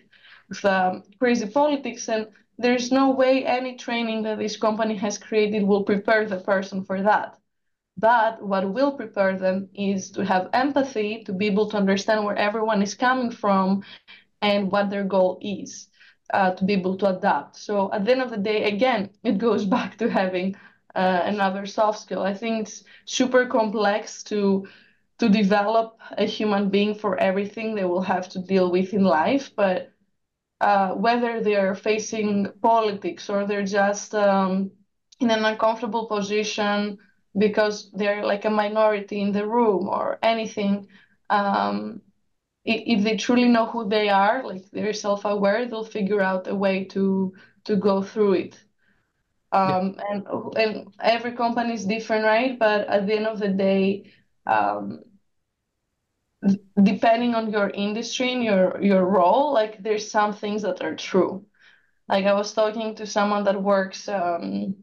with 0.50 0.66
um, 0.66 1.04
crazy 1.20 1.48
politics, 1.48 2.10
and 2.10 2.28
there's 2.58 2.92
no 2.92 3.12
way 3.12 3.46
any 3.46 3.76
training 3.76 4.24
that 4.24 4.40
this 4.40 4.58
company 4.58 4.96
has 4.96 5.18
created 5.18 5.64
will 5.64 5.84
prepare 5.84 6.26
the 6.26 6.40
person 6.40 6.84
for 6.84 7.02
that. 7.04 7.38
But 7.98 8.42
what 8.44 8.72
will 8.74 8.94
prepare 8.94 9.38
them 9.38 9.70
is 9.76 10.12
to 10.12 10.26
have 10.26 10.50
empathy, 10.54 11.24
to 11.26 11.34
be 11.34 11.48
able 11.48 11.70
to 11.72 11.78
understand 11.78 12.26
where 12.26 12.36
everyone 12.38 12.82
is 12.82 12.96
coming 12.96 13.32
from 13.32 13.84
and 14.42 14.72
what 14.72 14.90
their 14.90 15.04
goal 15.04 15.40
is, 15.42 15.88
uh, 16.34 16.52
to 16.52 16.64
be 16.66 16.74
able 16.74 16.96
to 16.98 17.08
adapt. 17.18 17.56
So 17.56 17.92
at 17.92 18.06
the 18.06 18.12
end 18.12 18.22
of 18.22 18.30
the 18.30 18.38
day, 18.38 18.64
again, 18.64 19.10
it 19.24 19.38
goes 19.38 19.66
back 19.76 19.98
to 19.98 20.10
having 20.10 20.56
uh, 20.96 21.22
another 21.26 21.66
soft 21.66 22.00
skill. 22.00 22.24
I 22.24 22.34
think 22.34 22.62
it's 22.64 22.84
super 23.06 23.46
complex 23.48 24.24
to 24.26 24.68
to 25.20 25.30
develop 25.30 25.98
a 26.18 26.26
human 26.26 26.70
being 26.70 26.96
for 26.96 27.18
everything 27.18 27.76
they 27.76 27.86
will 27.86 28.02
have 28.02 28.30
to 28.30 28.40
deal 28.40 28.72
with 28.72 28.94
in 28.94 29.04
life, 29.06 29.52
but 29.56 29.92
uh, 30.62 30.90
whether 30.94 31.42
they're 31.42 31.76
facing 31.76 32.48
politics 32.62 33.30
or 33.30 33.46
they're 33.46 33.66
just 33.66 34.16
um, 34.16 34.72
in 35.20 35.30
an 35.32 35.46
uncomfortable 35.46 36.08
position 36.08 36.98
because 37.38 37.92
they're 37.94 38.26
like 38.26 38.46
a 38.46 38.50
minority 38.50 39.22
in 39.22 39.32
the 39.32 39.46
room 39.48 39.88
or 39.90 40.18
anything, 40.24 40.88
um, 41.30 42.02
if 42.66 43.04
they 43.04 43.18
truly 43.18 43.50
know 43.50 43.68
who 43.68 43.88
they 43.90 44.10
are, 44.10 44.44
like 44.44 44.70
they're 44.72 44.94
self-aware, 44.94 45.68
they'll 45.68 45.86
figure 45.86 46.22
out 46.22 46.48
a 46.48 46.56
way 46.56 46.86
to 46.86 47.34
to 47.66 47.78
go 47.78 48.04
through 48.04 48.34
it. 48.34 48.65
Um, 49.52 49.96
yeah. 49.98 50.10
and 50.10 50.26
and 50.58 50.88
every 51.02 51.34
company 51.34 51.74
is 51.74 51.86
different, 51.86 52.26
right? 52.26 52.58
But 52.60 52.88
at 52.88 53.08
the 53.08 53.16
end 53.16 53.28
of 53.28 53.40
the 53.40 53.50
day, 53.50 54.12
um, 54.46 55.04
depending 56.84 57.34
on 57.36 57.50
your 57.52 57.70
industry 57.70 58.32
and 58.34 58.44
your 58.44 58.82
your 58.82 59.06
role, 59.06 59.54
like 59.54 59.82
there's 59.84 60.10
some 60.10 60.34
things 60.34 60.62
that 60.64 60.82
are 60.82 60.96
true. 60.96 61.46
Like 62.10 62.26
I 62.26 62.34
was 62.34 62.54
talking 62.54 62.96
to 62.96 63.06
someone 63.08 63.44
that 63.46 63.62
works 63.62 64.08
um, 64.10 64.76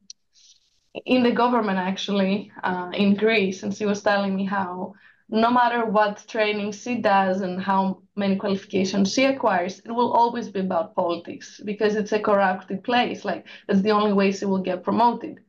in 1.06 1.22
the 1.22 1.32
government 1.32 1.78
actually 1.78 2.50
uh, 2.62 2.90
in 2.94 3.14
Greece, 3.14 3.62
and 3.62 3.74
she 3.74 3.86
was 3.86 4.02
telling 4.02 4.34
me 4.34 4.44
how 4.44 4.94
no 5.28 5.50
matter 5.50 5.84
what 5.86 6.24
training 6.28 6.72
she 6.72 6.96
does 7.00 7.40
and 7.40 7.60
how 7.62 8.01
many 8.16 8.36
qualifications 8.36 9.12
she 9.12 9.24
acquires, 9.24 9.80
it 9.80 9.90
will 9.92 10.12
always 10.12 10.48
be 10.48 10.60
about 10.60 10.94
politics 10.94 11.60
because 11.64 11.96
it's 11.96 12.12
a 12.12 12.20
corrupted 12.20 12.84
place. 12.84 13.24
Like 13.24 13.46
that's 13.66 13.82
the 13.82 13.92
only 13.92 14.12
way 14.12 14.32
she 14.32 14.44
will 14.46 14.62
get 14.62 14.82
promoted. 14.84 15.40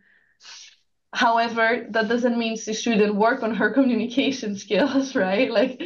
However, 1.14 1.88
that 1.92 2.08
doesn't 2.10 2.38
mean 2.38 2.58
she 2.58 2.74
shouldn't 2.74 3.16
work 3.16 3.42
on 3.44 3.56
her 3.56 3.70
communication 3.74 4.56
skills, 4.58 5.16
right? 5.16 5.50
Like 5.52 5.80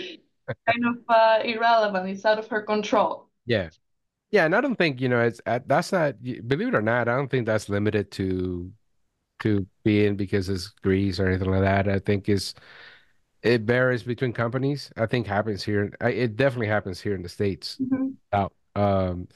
kind 0.68 0.86
of 0.88 1.04
uh, 1.10 1.42
irrelevant. 1.44 2.10
It's 2.10 2.26
out 2.26 2.40
of 2.40 2.48
her 2.50 2.62
control. 2.64 3.30
Yeah. 3.46 3.70
Yeah, 4.32 4.46
and 4.46 4.56
I 4.56 4.62
don't 4.62 4.76
think, 4.78 5.02
you 5.02 5.10
know, 5.10 5.22
it's 5.22 5.42
uh, 5.46 5.60
that's 5.66 5.92
not 5.94 6.22
believe 6.24 6.70
it 6.70 6.76
or 6.76 6.82
not, 6.82 7.08
I 7.10 7.16
don't 7.16 7.30
think 7.32 7.46
that's 7.48 7.70
limited 7.70 8.12
to 8.14 8.72
to 9.42 9.68
being 9.84 10.16
because 10.18 10.50
it's 10.50 10.70
Greece 10.70 11.20
or 11.20 11.28
anything 11.30 11.52
like 11.52 11.62
that. 11.62 11.90
I 11.90 12.00
think 12.00 12.30
it's 12.30 12.56
it 13.48 13.62
varies 13.62 14.04
between 14.04 14.34
companies. 14.34 14.92
I 14.98 15.06
think 15.06 15.26
happens 15.26 15.64
here. 15.64 15.92
It 16.02 16.36
definitely 16.36 16.68
happens 16.68 17.00
here 17.00 17.16
in 17.16 17.22
the 17.24 17.30
states. 17.30 17.78
Mm-hmm. 17.82 18.10
Out, 18.34 18.54
um, 18.76 19.28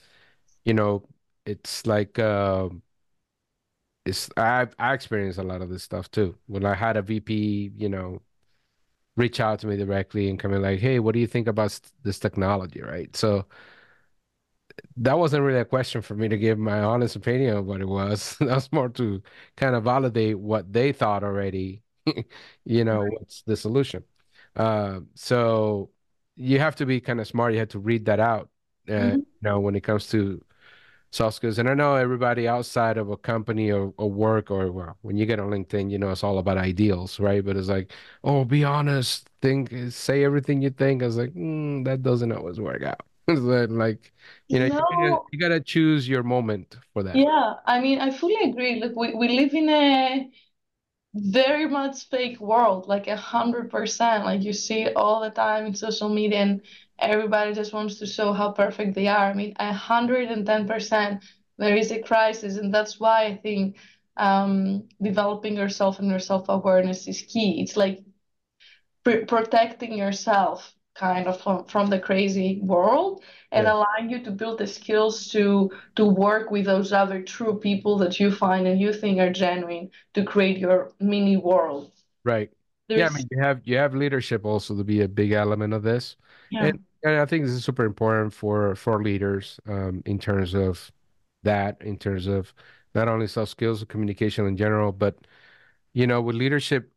you 0.66 0.74
know, 0.74 1.08
it's 1.46 1.88
like 1.88 2.20
um, 2.20 2.84
it's 4.06 4.30
I 4.38 4.68
I 4.80 4.94
experienced 4.94 5.40
a 5.40 5.44
lot 5.44 5.62
of 5.62 5.70
this 5.70 5.84
stuff 5.84 6.12
too. 6.12 6.38
When 6.48 6.66
I 6.66 6.76
had 6.76 6.98
a 6.98 7.02
VP, 7.02 7.72
you 7.78 7.90
know, 7.90 8.22
reach 9.18 9.40
out 9.40 9.60
to 9.60 9.68
me 9.68 9.78
directly 9.78 10.30
and 10.30 10.40
come 10.40 10.54
in 10.54 10.62
like, 10.62 10.80
"Hey, 10.80 11.00
what 11.00 11.14
do 11.14 11.20
you 11.20 11.28
think 11.28 11.48
about 11.48 11.80
this 12.04 12.20
technology?" 12.20 12.82
Right. 12.82 13.16
So 13.16 13.48
that 14.98 15.18
wasn't 15.18 15.44
really 15.44 15.60
a 15.60 15.66
question 15.66 16.02
for 16.02 16.16
me 16.16 16.28
to 16.28 16.38
give 16.38 16.58
my 16.58 16.82
honest 16.82 17.16
opinion 17.16 17.58
of 17.58 17.66
what 17.66 17.82
it 17.82 17.88
was. 17.88 18.36
that 18.40 18.56
was 18.56 18.72
more 18.72 18.90
to 18.90 19.22
kind 19.58 19.76
of 19.76 19.84
validate 19.84 20.40
what 20.40 20.72
they 20.74 20.92
thought 20.92 21.24
already 21.24 21.84
you 22.66 22.84
know 22.84 23.02
right. 23.02 23.14
what's 23.14 23.42
the 23.44 23.56
solution? 23.56 24.04
Uh, 24.56 25.00
so 25.16 25.90
you 26.36 26.60
have 26.60 26.76
to 26.78 26.86
be 26.86 27.00
kind 27.00 27.20
of 27.22 27.28
smart. 27.28 27.54
You 27.54 27.60
have 27.60 27.70
to 27.70 27.80
read 27.80 28.06
that 28.06 28.20
out 28.20 28.50
uh, 28.90 28.94
mm-hmm. 28.94 29.18
you 29.18 29.26
know 29.42 29.60
when 29.60 29.76
it 29.76 29.82
comes 29.82 30.08
to 30.08 30.44
soft 31.12 31.36
skills. 31.36 31.60
And 31.60 31.70
i 31.70 31.74
know 31.74 31.96
everybody 31.96 32.48
outside 32.48 32.98
of 32.98 33.10
a 33.10 33.18
company 33.18 33.72
or, 33.72 33.94
or 33.98 34.10
work 34.10 34.50
or 34.50 34.72
well, 34.72 34.98
when 35.02 35.18
you 35.18 35.26
get 35.26 35.40
on 35.40 35.50
linkedin 35.50 35.92
you 35.92 35.98
know 35.98 36.12
it's 36.12 36.24
all 36.24 36.40
about 36.40 36.58
ideals 36.58 37.20
right? 37.20 37.44
But 37.44 37.58
it's 37.58 37.68
like 37.68 37.92
oh 38.24 38.46
be 38.46 38.64
honest. 38.64 39.30
Think 39.42 39.74
say 39.90 40.24
everything 40.24 40.62
you 40.62 40.70
think. 40.70 41.04
I 41.04 41.08
was 41.08 41.18
like 41.18 41.34
mm, 41.34 41.84
that 41.86 42.04
doesn't 42.04 42.32
always 42.32 42.60
work 42.60 42.84
out. 42.84 43.02
Like 43.28 44.12
you 44.48 44.60
know 44.60 44.68
no. 44.68 44.76
you, 44.76 45.10
gotta, 45.10 45.22
you, 45.32 45.40
gotta, 45.40 45.60
choose 45.60 46.10
your 46.10 46.24
moment 46.24 46.76
for 46.94 47.04
that. 47.04 47.16
Yeah. 47.16 47.54
I 47.66 47.80
mean 47.80 48.00
i 48.00 48.10
fully 48.10 48.36
agree. 48.50 48.80
Look 48.80 48.96
we, 48.96 49.14
we 49.14 49.30
live 49.30 49.54
in 49.54 49.70
a 49.70 50.30
very 51.14 51.68
much 51.68 52.08
fake 52.10 52.40
world, 52.40 52.88
like 52.88 53.08
a 53.08 53.16
hundred 53.18 53.70
percent. 53.70 54.26
Like 54.26 54.44
you 54.44 54.54
see 54.54 54.90
all 54.94 55.22
the 55.22 55.30
time 55.30 55.66
in 55.68 55.76
social 55.76 56.10
media, 56.10 56.40
and 56.40 56.62
everybody 57.00 57.54
just 57.54 57.74
wants 57.74 58.00
to 58.00 58.06
show 58.06 58.34
how 58.34 58.52
perfect 58.52 58.96
they 58.96 59.08
are. 59.08 59.28
I 59.28 59.34
mean, 59.34 59.54
a 59.60 59.68
110% 59.68 61.24
there 61.58 61.76
is 61.76 61.92
a 61.92 62.02
crisis, 62.02 62.58
and 62.58 62.74
that's 62.74 63.00
why 63.00 63.26
I 63.26 63.36
think 63.38 63.78
um, 64.18 64.88
developing 65.02 65.56
yourself 65.56 66.00
and 66.00 66.10
your 66.10 66.20
self-awareness 66.20 67.08
is 67.08 67.22
key. 67.24 67.62
It's 67.62 67.78
like 67.78 68.04
pr 69.04 69.26
protecting 69.28 69.94
yourself 69.98 70.74
kind 71.02 71.28
of 71.28 71.42
from, 71.42 71.66
from 71.66 71.90
the 71.90 72.00
crazy 72.00 72.60
world 72.62 73.24
and 73.52 73.66
yeah. 73.66 73.74
allowing 73.74 74.08
you 74.08 74.24
to 74.24 74.30
build 74.30 74.60
the 74.60 74.68
skills 74.68 75.28
to 75.30 75.72
to 75.96 76.06
work 76.06 76.52
with 76.52 76.66
those 76.66 76.94
other 76.94 77.24
true 77.24 77.58
people 77.58 77.98
that 77.98 78.20
you 78.20 78.32
find 78.32 78.68
and 78.68 78.80
you 78.80 78.94
think 78.94 79.20
are 79.20 79.34
genuine 79.34 79.90
to 80.14 80.24
create 80.24 80.60
your 80.60 80.92
mini 81.00 81.38
world 81.38 81.92
right 82.24 82.52
There's... 82.88 83.00
yeah 83.00 83.08
i 83.08 83.10
mean 83.10 83.26
you 83.32 83.42
have 83.42 83.62
you 83.64 83.78
have 83.78 83.96
leadership 83.96 84.46
also 84.46 84.78
to 84.78 84.84
be 84.84 85.02
a 85.02 85.08
big 85.08 85.32
element 85.32 85.74
of 85.74 85.82
this 85.82 86.18
yeah. 86.52 86.66
and, 86.66 86.80
and 87.04 87.16
i 87.16 87.26
think 87.26 87.46
this 87.46 87.54
is 87.54 87.66
super 87.66 87.86
important 87.86 88.32
for 88.32 88.76
for 88.76 89.02
leaders 89.02 89.60
um, 89.68 90.04
in 90.06 90.20
terms 90.20 90.54
of 90.54 90.92
that 91.42 91.82
in 91.82 91.98
terms 91.98 92.28
of 92.28 92.54
not 92.94 93.08
only 93.08 93.26
soft 93.26 93.50
skills 93.50 93.84
communication 93.90 94.46
in 94.46 94.56
general 94.56 94.92
but 94.92 95.16
you 95.94 96.06
know 96.06 96.22
with 96.22 96.36
leadership 96.36 96.92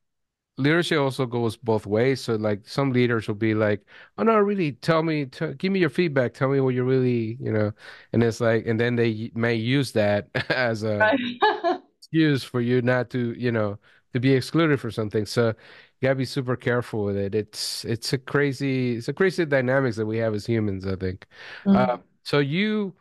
leadership 0.56 0.98
also 1.00 1.26
goes 1.26 1.56
both 1.56 1.86
ways. 1.86 2.20
So 2.22 2.34
like 2.36 2.66
some 2.66 2.92
leaders 2.92 3.28
will 3.28 3.34
be 3.34 3.54
like, 3.54 3.84
"Oh 4.18 4.22
no, 4.22 4.38
really, 4.38 4.72
tell 4.72 5.02
me, 5.02 5.26
t- 5.26 5.54
give 5.54 5.72
me 5.72 5.80
your 5.80 5.90
feedback, 5.90 6.34
tell 6.34 6.48
me 6.48 6.60
what 6.60 6.74
you're 6.74 6.84
really, 6.84 7.36
you 7.40 7.52
know," 7.52 7.72
and 8.12 8.22
it's 8.22 8.40
like, 8.40 8.66
and 8.66 8.78
then 8.80 8.96
they 8.96 9.30
may 9.34 9.54
use 9.54 9.92
that 9.92 10.28
as 10.50 10.82
a 10.84 11.12
right. 11.42 11.80
excuse 12.00 12.44
for 12.44 12.60
you 12.60 12.82
not 12.82 13.10
to, 13.10 13.34
you 13.38 13.52
know, 13.52 13.78
to 14.12 14.20
be 14.20 14.32
excluded 14.32 14.80
for 14.80 14.90
something. 14.90 15.26
So 15.26 15.48
you 15.48 15.54
gotta 16.02 16.14
be 16.16 16.24
super 16.24 16.56
careful 16.56 17.04
with 17.04 17.16
it. 17.16 17.34
It's 17.34 17.84
it's 17.84 18.12
a 18.12 18.18
crazy 18.18 18.96
it's 18.96 19.08
a 19.08 19.12
crazy 19.14 19.44
dynamics 19.46 19.96
that 19.96 20.06
we 20.06 20.18
have 20.18 20.34
as 20.34 20.46
humans. 20.46 20.86
I 20.86 20.96
think. 20.96 21.26
Mm-hmm. 21.66 21.90
Uh, 21.90 21.98
so 22.22 22.38
you. 22.38 22.94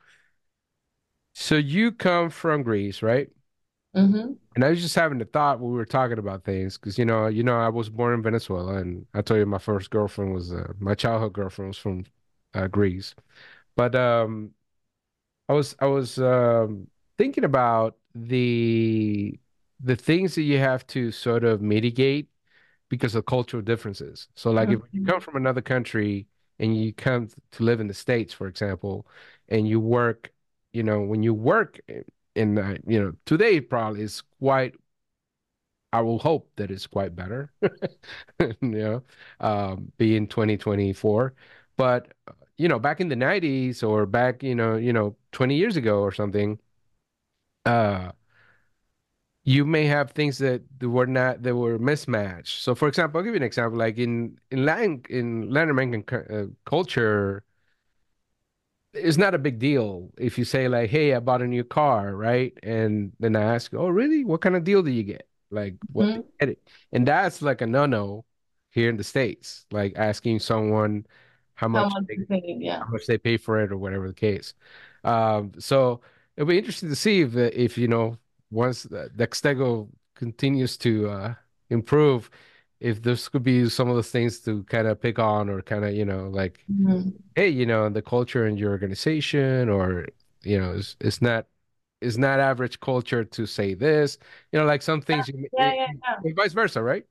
So 1.36 1.55
you 1.55 1.91
come 1.91 2.29
from 2.29 2.63
Greece, 2.63 3.01
right? 3.01 3.29
Mm-hmm. 3.96 4.34
And 4.56 4.64
I 4.64 4.70
was 4.70 4.82
just 4.82 4.96
having 4.96 5.20
the 5.20 5.26
thought 5.26 5.60
when 5.60 5.72
we 5.72 5.78
were 5.78 5.86
talking 5.86 6.18
about 6.18 6.44
things, 6.44 6.78
because 6.78 6.98
you 6.98 7.06
know, 7.06 7.28
you 7.28 7.44
know, 7.44 7.58
I 7.58 7.70
was 7.70 7.90
born 7.90 8.14
in 8.14 8.24
Venezuela, 8.24 8.76
and 8.78 9.06
I 9.14 9.22
told 9.22 9.40
you 9.40 9.46
my 9.46 9.58
first 9.60 9.90
girlfriend 9.90 10.34
was 10.34 10.52
uh, 10.52 10.74
my 10.80 10.96
childhood 10.96 11.34
girlfriend 11.34 11.70
was 11.70 11.78
from 11.78 12.06
uh, 12.54 12.68
Greece. 12.68 13.16
But 13.76 13.96
um, 13.96 14.52
I 15.50 15.54
was 15.54 15.76
I 15.80 15.88
was 15.88 16.18
um, 16.20 16.88
thinking 17.18 17.44
about 17.44 17.98
the 18.16 19.40
the 19.80 19.96
things 19.96 20.36
that 20.36 20.44
you 20.44 20.58
have 20.60 20.88
to 20.88 21.12
sort 21.12 21.44
of 21.44 21.62
mitigate 21.62 22.30
because 22.90 23.16
of 23.16 23.26
cultural 23.26 23.62
differences. 23.64 24.28
So, 24.36 24.52
like, 24.52 24.70
mm-hmm. 24.70 24.86
if 24.86 24.94
you 24.94 25.06
come 25.06 25.20
from 25.20 25.36
another 25.36 25.62
country 25.62 26.28
and 26.60 26.78
you 26.78 26.94
come 26.94 27.30
to 27.52 27.64
live 27.64 27.80
in 27.80 27.88
the 27.88 27.94
States, 27.94 28.34
for 28.34 28.48
example, 28.48 29.08
and 29.50 29.68
you 29.68 29.80
work, 29.80 30.32
you 30.74 30.84
know, 30.84 31.02
when 31.02 31.24
you 31.24 31.34
work 31.34 31.80
and 32.36 32.58
you 32.88 33.02
know 33.02 33.13
today 33.25 33.62
probably 33.62 34.02
is 34.02 34.24
quite 34.40 34.75
I 35.94 36.02
will 36.02 36.18
hope 36.20 36.50
that 36.56 36.72
it's 36.72 36.88
quite 36.88 37.16
better, 37.16 37.52
you 38.40 38.56
know, 38.62 39.04
um, 39.40 39.92
being 39.98 40.28
2024. 40.28 41.36
But 41.78 42.13
you 42.58 42.68
know, 42.68 42.80
back 42.80 43.00
in 43.00 43.10
the 43.10 43.16
90s 43.16 43.84
or 43.84 44.06
back, 44.08 44.42
you 44.44 44.56
know, 44.56 44.75
you 44.78 44.92
know, 44.94 45.16
20 45.34 45.56
years 45.56 45.78
ago 45.78 46.00
or 46.00 46.12
something, 46.12 46.60
uh, 47.66 48.12
you 49.46 49.66
may 49.66 49.86
have 49.86 50.12
things 50.12 50.38
that 50.38 50.62
were 50.82 51.06
not 51.08 51.44
that 51.44 51.56
were 51.56 51.78
mismatched. 51.78 52.62
So, 52.63 52.75
for 52.75 52.88
example, 52.88 53.20
I'll 53.20 53.24
give 53.25 53.34
you 53.34 53.38
an 53.38 53.44
example. 53.44 53.78
Like 53.78 53.98
in 53.98 54.40
in 54.52 54.66
Latin 54.66 55.02
in 55.10 55.50
Latin 55.50 55.70
American 55.70 56.04
uh, 56.13 56.46
culture, 56.66 57.44
it's 58.94 59.18
not 59.18 59.34
a 59.34 59.40
big 59.40 59.60
deal 59.60 60.12
if 60.18 60.38
you 60.38 60.46
say 60.46 60.68
like, 60.68 60.90
"Hey, 60.90 61.14
I 61.14 61.20
bought 61.20 61.42
a 61.42 61.48
new 61.48 61.64
car," 61.64 62.16
right? 62.16 62.58
And 62.64 63.12
then 63.20 63.36
I 63.36 63.42
ask, 63.42 63.74
"Oh, 63.74 63.90
really? 63.90 64.24
What 64.24 64.42
kind 64.42 64.56
of 64.56 64.64
deal 64.64 64.84
do 64.84 64.92
you 64.92 65.04
get? 65.04 65.28
Like, 65.52 65.76
what?" 65.92 66.08
Mm-hmm. 66.08 66.22
Get 66.40 66.50
it? 66.50 66.68
And 66.92 67.08
that's 67.08 67.42
like 67.42 67.62
a 67.62 67.68
no-no 67.68 68.26
here 68.72 68.90
in 68.90 68.98
the 68.98 69.04
states. 69.04 69.66
Like 69.72 69.94
asking 69.96 70.40
someone 70.40 71.06
how 71.56 71.68
much, 71.68 71.92
how 71.94 72.00
much 72.00 72.08
they, 72.08 72.40
paid, 72.40 72.62
yeah. 72.62 72.80
how 72.80 72.92
much 72.92 73.06
they 73.06 73.18
pay 73.18 73.38
for 73.38 73.62
it 73.62 73.72
or 73.72 73.78
whatever 73.78 74.08
the 74.08 74.14
case. 74.14 74.54
Um, 75.03 75.51
so 75.60 76.01
it'll 76.36 76.48
be 76.48 76.58
interesting 76.58 76.90
to 76.90 76.96
see 76.96 77.22
if 77.22 77.36
if 77.36 77.77
you 77.77 77.88
know 77.88 78.18
once 78.51 78.84
the 78.84 79.10
Dextego 79.16 79.90
continues 80.16 80.77
to 80.77 81.10
uh, 81.10 81.34
improve, 81.70 82.29
if 82.83 83.01
this 83.01 83.29
could 83.29 83.43
be 83.43 83.69
some 83.69 83.89
of 83.89 83.96
the 83.96 84.03
things 84.03 84.41
to 84.41 84.61
kind 84.63 84.87
of 84.87 85.01
pick 85.01 85.17
on 85.17 85.50
or 85.50 85.61
kind 85.61 85.85
of 85.85 85.93
you 85.93 86.03
know 86.03 86.27
like 86.27 86.59
mm-hmm. 86.69 87.09
hey 87.35 87.48
you 87.48 87.65
know 87.65 87.89
the 87.89 88.01
culture 88.01 88.46
in 88.46 88.57
your 88.57 88.72
organization 88.72 89.69
or 89.69 90.05
you 90.43 90.59
know 90.59 90.74
it's, 90.74 90.98
it's 91.00 91.22
not 91.22 91.48
it's 92.01 92.17
not 92.17 92.41
average 92.41 92.79
culture 92.81 93.24
to 93.24 93.46
say 93.46 93.74
this 93.74 94.17
you 94.51 94.59
know 94.59 94.65
like 94.65 94.81
some 94.81 95.01
things 95.01 95.29
yeah, 95.29 95.35
you, 95.35 95.48
yeah, 95.57 95.74
yeah, 95.74 95.87
yeah. 96.25 96.31
vice 96.35 96.53
versa 96.53 96.83
right 96.83 97.05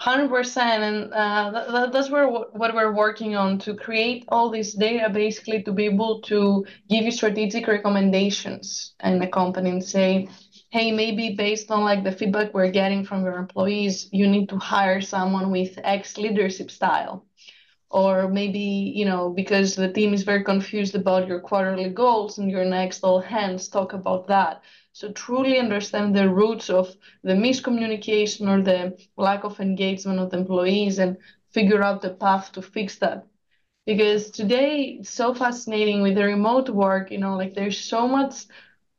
100% 0.00 0.56
and 0.56 1.12
uh, 1.12 1.50
that, 1.50 1.92
that's 1.92 2.08
where 2.08 2.26
what 2.26 2.74
we're 2.74 2.92
working 2.92 3.36
on 3.36 3.58
to 3.58 3.74
create 3.74 4.24
all 4.28 4.48
this 4.48 4.72
data 4.72 5.10
basically 5.10 5.62
to 5.62 5.72
be 5.72 5.84
able 5.84 6.22
to 6.22 6.64
give 6.88 7.04
you 7.04 7.10
strategic 7.10 7.66
recommendations 7.66 8.94
in 9.04 9.18
the 9.18 9.26
company 9.26 9.68
and 9.68 9.84
say 9.84 10.26
hey, 10.70 10.92
maybe 10.92 11.34
based 11.34 11.70
on 11.70 11.84
like 11.84 12.04
the 12.04 12.12
feedback 12.12 12.54
we're 12.54 12.70
getting 12.70 13.04
from 13.04 13.24
your 13.24 13.36
employees, 13.36 14.08
you 14.12 14.26
need 14.28 14.48
to 14.50 14.56
hire 14.58 15.00
someone 15.00 15.50
with 15.50 15.78
X 15.84 16.16
leadership 16.18 16.70
style. 16.70 17.24
Or 17.90 18.28
maybe, 18.28 18.92
you 18.94 19.04
know, 19.04 19.30
because 19.30 19.74
the 19.76 19.92
team 19.92 20.14
is 20.14 20.22
very 20.22 20.44
confused 20.44 20.94
about 20.94 21.26
your 21.28 21.40
quarterly 21.40 21.88
goals 21.90 22.38
and 22.38 22.50
your 22.50 22.64
next 22.64 23.02
all 23.04 23.20
hands 23.20 23.68
talk 23.68 23.92
about 23.92 24.28
that. 24.28 24.62
So 24.92 25.12
truly 25.12 25.58
understand 25.58 26.14
the 26.14 26.28
roots 26.28 26.70
of 26.70 26.94
the 27.22 27.34
miscommunication 27.34 28.48
or 28.48 28.62
the 28.62 28.96
lack 29.16 29.44
of 29.44 29.60
engagement 29.60 30.20
of 30.20 30.30
the 30.30 30.38
employees 30.38 30.98
and 30.98 31.16
figure 31.52 31.82
out 31.82 32.02
the 32.02 32.10
path 32.10 32.52
to 32.52 32.62
fix 32.62 32.98
that. 32.98 33.26
Because 33.86 34.30
today 34.30 34.98
it's 35.00 35.10
so 35.10 35.34
fascinating 35.34 36.02
with 36.02 36.14
the 36.14 36.24
remote 36.24 36.68
work, 36.70 37.10
you 37.10 37.18
know, 37.18 37.36
like 37.36 37.54
there's 37.54 37.78
so 37.78 38.06
much 38.08 38.46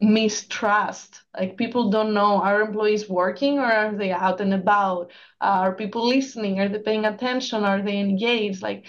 mistrust. 0.02 1.22
Like 1.38 1.58
people 1.58 1.90
don't 1.92 2.14
know 2.14 2.42
are 2.42 2.62
employees 2.62 3.10
working 3.10 3.60
or 3.60 3.66
are 3.66 3.94
they 3.96 4.12
out 4.12 4.42
and 4.42 4.54
about? 4.54 5.12
Uh, 5.42 5.62
are 5.66 5.76
people 5.76 6.08
listening? 6.08 6.60
Are 6.60 6.70
they 6.70 6.80
paying 6.80 7.06
attention? 7.06 7.64
Are 7.64 7.82
they 7.82 8.00
engaged? 8.00 8.62
Like 8.62 8.86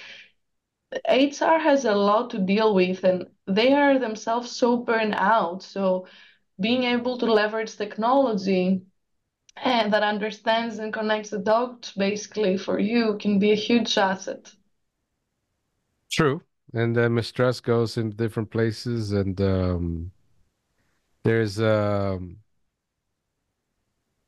HR 1.08 1.58
has 1.60 1.84
a 1.86 1.94
lot 1.94 2.30
to 2.30 2.38
deal 2.38 2.74
with 2.74 3.04
and 3.04 3.26
they 3.46 3.72
are 3.74 3.98
themselves 3.98 4.50
so 4.52 4.76
burned 4.78 5.14
out. 5.14 5.62
So 5.62 6.06
being 6.60 6.84
able 6.84 7.18
to 7.18 7.26
leverage 7.32 7.76
technology 7.76 8.82
and 9.56 9.92
that 9.92 10.02
understands 10.02 10.78
and 10.78 10.92
connects 10.92 11.30
the 11.30 11.38
dots 11.38 11.92
basically 11.92 12.58
for 12.58 12.78
you 12.78 13.18
can 13.18 13.38
be 13.38 13.52
a 13.52 13.56
huge 13.56 13.98
asset. 13.98 14.52
True. 16.10 16.42
And 16.74 16.96
uh, 16.96 17.08
mistrust 17.10 17.64
goes 17.64 17.96
in 17.96 18.10
different 18.10 18.50
places 18.50 19.12
and 19.12 19.40
um 19.40 20.12
there's 21.24 21.60
um 21.60 22.38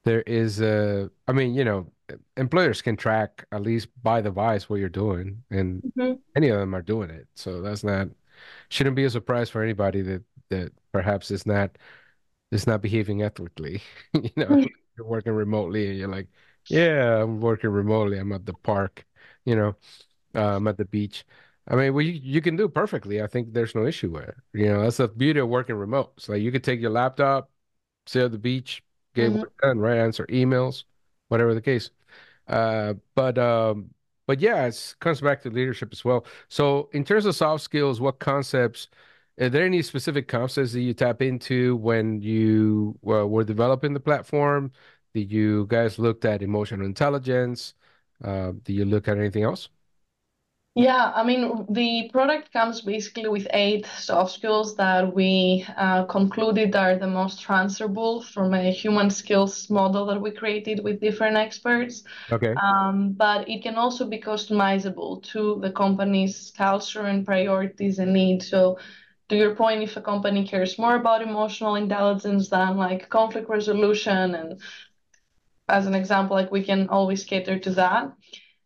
there 0.05 0.23
is 0.23 0.61
a 0.61 1.11
I 1.27 1.33
mean, 1.33 1.55
you 1.55 1.65
know, 1.65 1.93
employers 2.37 2.83
can 2.83 2.97
track 2.97 3.47
at 3.53 3.63
least 3.63 3.89
by 4.03 4.21
the 4.21 4.31
device 4.31 4.69
what 4.69 4.81
you're 4.81 4.89
doing, 4.89 5.43
and 5.51 5.83
mm-hmm. 5.83 6.15
any 6.37 6.49
of 6.49 6.59
them 6.59 6.75
are 6.75 6.83
doing 6.83 7.11
it. 7.11 7.27
So 7.35 7.63
that's 7.63 7.85
not 7.85 8.09
shouldn't 8.69 8.97
be 8.97 9.05
a 9.05 9.11
surprise 9.11 9.51
for 9.51 9.63
anybody 9.63 10.03
that 10.03 10.23
that 10.51 10.73
perhaps 10.93 11.31
is 11.31 11.47
not 11.47 11.77
is 12.53 12.67
not 12.67 12.83
behaving 12.83 13.23
ethically. 13.23 13.83
you 14.15 14.31
know, 14.37 14.47
mm-hmm. 14.47 14.67
you're 14.97 15.07
working 15.07 15.33
remotely 15.33 15.89
and 15.91 15.99
you're 15.99 16.09
like, 16.09 16.29
yeah, 16.69 17.23
I'm 17.23 17.41
working 17.41 17.71
remotely. 17.71 18.19
I'm 18.19 18.33
at 18.33 18.47
the 18.47 18.55
park, 18.55 19.05
you 19.45 19.57
know, 19.57 19.77
uh, 20.35 20.57
I'm 20.57 20.69
at 20.69 20.79
the 20.79 20.85
beach. 20.85 21.25
I 21.67 21.77
mean, 21.77 21.95
well, 21.95 22.05
you, 22.05 22.13
you 22.23 22.41
can 22.43 22.57
do 22.57 22.69
perfectly. 22.69 23.23
I 23.23 23.27
think 23.27 23.53
there's 23.53 23.75
no 23.75 23.87
issue 23.87 24.11
with 24.11 24.25
it. 24.25 24.37
You 24.53 24.67
know, 24.67 24.83
that's 24.83 24.99
the 24.99 25.09
beauty 25.09 25.41
of 25.41 25.49
working 25.49 25.77
remote. 25.77 26.13
So 26.19 26.33
like 26.33 26.43
you 26.43 26.53
could 26.53 26.65
take 26.65 26.81
your 26.81 26.91
laptop, 26.91 27.51
sit 28.07 28.25
at 28.25 28.33
the 28.33 28.39
beach, 28.39 28.83
get 29.15 29.31
mm-hmm. 29.31 29.41
work 29.41 29.55
done, 29.63 29.79
right? 29.79 29.99
Answer 29.99 30.27
emails, 30.27 30.85
whatever 31.29 31.55
the 31.55 31.63
case. 31.63 31.91
Uh, 32.47 32.95
but 33.15 33.39
um, 33.39 33.91
but 34.27 34.41
yeah, 34.41 34.67
it 34.67 34.95
comes 35.01 35.21
back 35.21 35.43
to 35.43 35.51
leadership 35.51 35.91
as 35.93 36.05
well. 36.05 36.27
So 36.49 36.91
in 36.93 37.05
terms 37.05 37.27
of 37.27 37.35
soft 37.35 37.63
skills, 37.63 38.01
what 38.01 38.19
concepts? 38.19 38.89
Are 39.41 39.49
there 39.49 39.65
any 39.65 39.83
specific 39.83 40.29
concepts 40.29 40.73
that 40.75 40.81
you 40.81 40.95
tap 40.95 41.21
into 41.21 41.77
when 41.77 42.21
you 42.21 42.97
uh, 43.07 43.27
were 43.27 43.43
developing 43.43 43.93
the 43.93 44.01
platform? 44.01 44.71
Did 45.13 45.33
you 45.33 45.67
guys 45.69 45.99
looked 45.99 46.25
at 46.25 46.43
emotional 46.43 46.87
intelligence? 46.87 47.75
Uh, 48.23 48.53
do 48.63 48.73
you 48.73 48.85
look 48.85 49.09
at 49.09 49.19
anything 49.19 49.43
else? 49.43 49.69
Yeah, 50.77 51.13
I 51.15 51.23
mean, 51.23 51.67
the 51.71 52.11
product 52.13 52.53
comes 52.53 52.81
basically 52.81 53.29
with 53.29 53.47
eight 53.53 53.87
soft 53.87 54.33
skills 54.33 54.75
that 54.75 55.15
we 55.15 55.65
uh, 55.77 56.05
concluded 56.07 56.75
are 56.75 56.97
the 56.99 57.07
most 57.07 57.41
transferable 57.41 58.23
from 58.23 58.55
a 58.55 58.73
human 58.73 59.09
skills 59.09 59.71
model 59.71 60.05
that 60.07 60.21
we 60.21 60.33
created 60.33 60.83
with 60.83 61.01
different 61.01 61.37
experts. 61.37 62.03
Okay. 62.33 62.55
Um, 62.61 63.13
but 63.13 63.49
it 63.49 63.63
can 63.63 63.77
also 63.77 64.05
be 64.05 64.21
customizable 64.21 65.23
to 65.31 65.61
the 65.63 65.71
company's 65.71 66.53
culture 66.57 67.03
and 67.03 67.25
priorities 67.25 68.01
and 68.01 68.13
needs. 68.13 68.49
So, 68.49 68.79
to 69.29 69.37
your 69.37 69.55
point, 69.55 69.83
if 69.83 69.97
a 69.97 70.03
company 70.03 70.45
cares 70.45 70.77
more 70.77 70.97
about 70.97 71.23
emotional 71.23 71.77
intelligence 71.77 72.49
than 72.51 72.77
like 72.77 73.09
conflict 73.09 73.49
resolution, 73.49 74.35
and 74.35 74.61
as 75.69 75.87
an 75.87 75.95
example, 75.95 76.37
like 76.37 76.51
we 76.51 76.65
can 76.65 76.89
always 76.89 77.25
cater 77.25 77.61
to 77.61 77.71
that. 77.71 78.13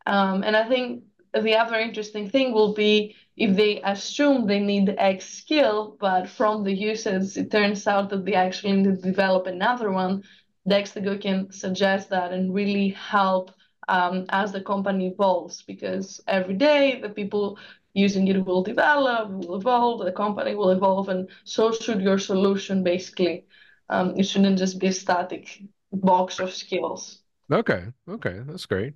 Um, 0.06 0.42
and 0.42 0.56
I 0.56 0.66
think 0.66 1.04
the 1.34 1.56
other 1.56 1.76
interesting 1.76 2.28
thing 2.28 2.52
will 2.52 2.74
be 2.74 3.16
if 3.36 3.56
they 3.56 3.80
assume 3.82 4.46
they 4.46 4.60
need 4.60 4.94
X 4.98 5.26
skill, 5.26 5.96
but 6.00 6.28
from 6.28 6.64
the 6.64 6.72
usage, 6.72 7.36
it 7.36 7.50
turns 7.50 7.86
out 7.86 8.10
that 8.10 8.24
they 8.24 8.34
actually 8.34 8.72
need 8.72 8.84
to 8.84 8.96
develop 8.96 9.46
another 9.46 9.90
one. 9.92 10.22
Dextego 10.68 11.20
can 11.20 11.50
suggest 11.52 12.10
that 12.10 12.32
and 12.32 12.52
really 12.52 12.90
help 12.90 13.52
um, 13.88 14.26
as 14.28 14.52
the 14.52 14.60
company 14.60 15.08
evolves 15.08 15.62
because 15.62 16.20
every 16.26 16.54
day 16.54 17.00
the 17.00 17.08
people 17.08 17.58
using 17.94 18.28
it 18.28 18.44
will 18.44 18.62
develop, 18.62 19.30
will 19.30 19.56
evolve, 19.56 20.04
the 20.04 20.12
company 20.12 20.54
will 20.54 20.70
evolve, 20.70 21.08
and 21.08 21.28
so 21.44 21.72
should 21.72 22.00
your 22.02 22.18
solution 22.18 22.82
basically. 22.82 23.46
Um, 23.88 24.14
it 24.16 24.24
shouldn't 24.24 24.58
just 24.58 24.78
be 24.78 24.88
a 24.88 24.92
static 24.92 25.62
box 25.92 26.38
of 26.38 26.54
skills. 26.54 27.20
Okay. 27.50 27.86
Okay. 28.08 28.40
That's 28.46 28.66
great. 28.66 28.94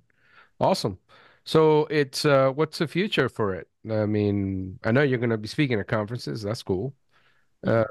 Awesome. 0.59 0.99
So 1.45 1.85
it's 1.87 2.25
uh 2.25 2.51
what's 2.51 2.77
the 2.79 2.87
future 2.87 3.29
for 3.29 3.53
it? 3.55 3.67
I 3.89 4.05
mean, 4.05 4.79
I 4.83 4.91
know 4.91 5.01
you're 5.03 5.17
going 5.19 5.29
to 5.31 5.37
be 5.37 5.47
speaking 5.47 5.79
at 5.79 5.87
conferences. 5.87 6.41
That's 6.41 6.63
cool. 6.63 6.95
Uh, 7.65 7.85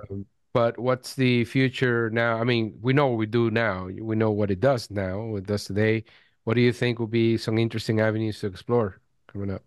but 0.54 0.78
what's 0.78 1.14
the 1.16 1.44
future 1.46 2.10
now? 2.10 2.38
I 2.40 2.44
mean, 2.44 2.78
we 2.82 2.92
know 2.94 3.08
what 3.08 3.18
we 3.18 3.26
do 3.26 3.50
now. 3.50 3.86
We 3.86 4.16
know 4.16 4.30
what 4.32 4.50
it 4.50 4.60
does 4.60 4.90
now. 4.90 5.22
What 5.22 5.38
it 5.38 5.46
does 5.46 5.64
today. 5.66 6.04
What 6.44 6.54
do 6.54 6.62
you 6.62 6.72
think 6.72 6.98
will 6.98 7.06
be 7.08 7.38
some 7.38 7.58
interesting 7.58 8.00
avenues 8.00 8.40
to 8.40 8.48
explore 8.48 9.00
coming 9.28 9.50
up? 9.50 9.64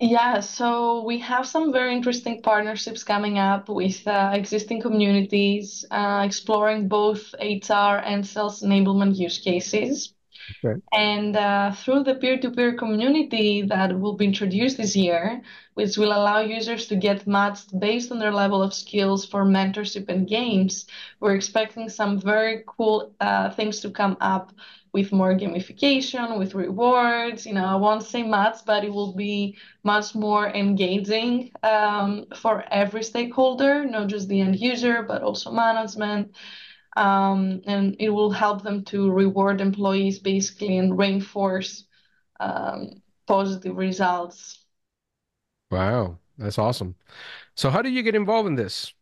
Yeah, 0.00 0.40
so 0.40 1.04
we 1.04 1.18
have 1.20 1.46
some 1.46 1.72
very 1.72 1.94
interesting 1.94 2.42
partnerships 2.42 3.04
coming 3.04 3.38
up 3.38 3.68
with 3.68 4.06
uh, 4.06 4.32
existing 4.34 4.80
communities, 4.82 5.84
uh, 5.90 6.22
exploring 6.26 6.88
both 6.88 7.32
HR 7.38 7.98
and 7.98 8.26
sales 8.26 8.62
enablement 8.62 9.16
use 9.16 9.38
cases. 9.38 10.12
Okay. 10.50 10.80
And 10.92 11.36
uh, 11.36 11.72
through 11.72 12.04
the 12.04 12.14
peer-to-peer 12.14 12.74
community 12.74 13.62
that 13.62 13.98
will 13.98 14.14
be 14.14 14.26
introduced 14.26 14.76
this 14.76 14.94
year, 14.94 15.42
which 15.74 15.96
will 15.96 16.12
allow 16.12 16.40
users 16.40 16.86
to 16.88 16.96
get 16.96 17.26
matched 17.26 17.78
based 17.80 18.12
on 18.12 18.18
their 18.18 18.32
level 18.32 18.62
of 18.62 18.74
skills 18.74 19.24
for 19.24 19.44
mentorship 19.44 20.08
and 20.08 20.28
games, 20.28 20.86
we're 21.20 21.34
expecting 21.34 21.88
some 21.88 22.20
very 22.20 22.62
cool 22.66 23.14
uh, 23.20 23.50
things 23.50 23.80
to 23.80 23.90
come 23.90 24.18
up 24.20 24.52
with 24.92 25.12
more 25.12 25.34
gamification, 25.34 26.38
with 26.38 26.54
rewards. 26.54 27.46
You 27.46 27.54
know, 27.54 27.64
I 27.64 27.76
won't 27.76 28.02
say 28.02 28.22
much, 28.22 28.58
but 28.66 28.84
it 28.84 28.92
will 28.92 29.14
be 29.14 29.56
much 29.84 30.14
more 30.14 30.48
engaging 30.48 31.52
um, 31.62 32.26
for 32.36 32.64
every 32.70 33.02
stakeholder, 33.02 33.86
not 33.86 34.08
just 34.08 34.28
the 34.28 34.42
end 34.42 34.60
user, 34.60 35.02
but 35.02 35.22
also 35.22 35.50
management 35.50 36.36
um, 36.96 37.62
and 37.66 37.96
it 37.98 38.10
will 38.10 38.30
help 38.30 38.62
them 38.62 38.84
to 38.86 39.10
reward 39.10 39.60
employees 39.60 40.18
basically 40.18 40.78
and 40.78 40.98
reinforce 40.98 41.84
um, 42.40 43.02
positive 43.26 43.76
results. 43.76 44.64
Wow, 45.70 46.18
that's 46.36 46.58
awesome. 46.58 46.94
So 47.54 47.70
how 47.70 47.82
did 47.82 47.94
you 47.94 48.02
get 48.02 48.14
involved 48.14 48.48
in 48.48 48.54
this? 48.54 48.92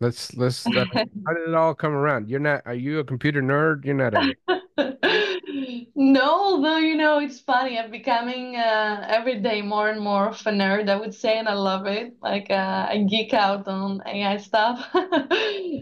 Let's 0.00 0.34
let's 0.34 0.64
how 0.64 0.72
did 0.72 1.48
it 1.48 1.54
all 1.54 1.74
come 1.74 1.92
around? 1.92 2.28
You're 2.28 2.40
not, 2.40 2.62
are 2.66 2.74
you 2.74 2.98
a 2.98 3.04
computer 3.04 3.42
nerd? 3.42 3.84
You're 3.86 3.94
not, 3.94 4.22
you? 4.22 4.34
No, 6.00 6.62
though, 6.62 6.76
you 6.76 6.96
know, 6.96 7.18
it's 7.18 7.40
funny. 7.40 7.76
I'm 7.76 7.90
becoming 7.90 8.54
uh, 8.54 9.04
every 9.08 9.40
day 9.40 9.62
more 9.62 9.88
and 9.88 10.00
more 10.00 10.28
of 10.28 10.40
a 10.46 10.50
nerd, 10.52 10.88
I 10.88 10.94
would 10.94 11.12
say, 11.12 11.38
and 11.38 11.48
I 11.48 11.54
love 11.54 11.86
it. 11.86 12.16
Like, 12.22 12.50
uh, 12.50 12.86
I 12.88 13.04
geek 13.08 13.34
out 13.34 13.66
on 13.66 14.02
AI 14.06 14.36
stuff. 14.38 14.88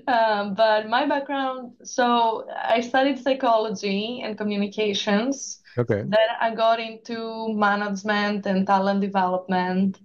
Um, 0.08 0.54
but 0.54 0.88
my 0.88 1.04
background, 1.06 1.72
so 1.82 2.48
I 2.56 2.80
studied 2.80 3.18
psychology 3.18 4.20
and 4.22 4.38
communications. 4.38 5.60
Okay. 5.78 6.04
Then 6.04 6.28
I 6.40 6.54
got 6.54 6.78
into 6.78 7.52
management 7.54 8.46
and 8.46 8.64
talent 8.66 9.00
development. 9.00 9.98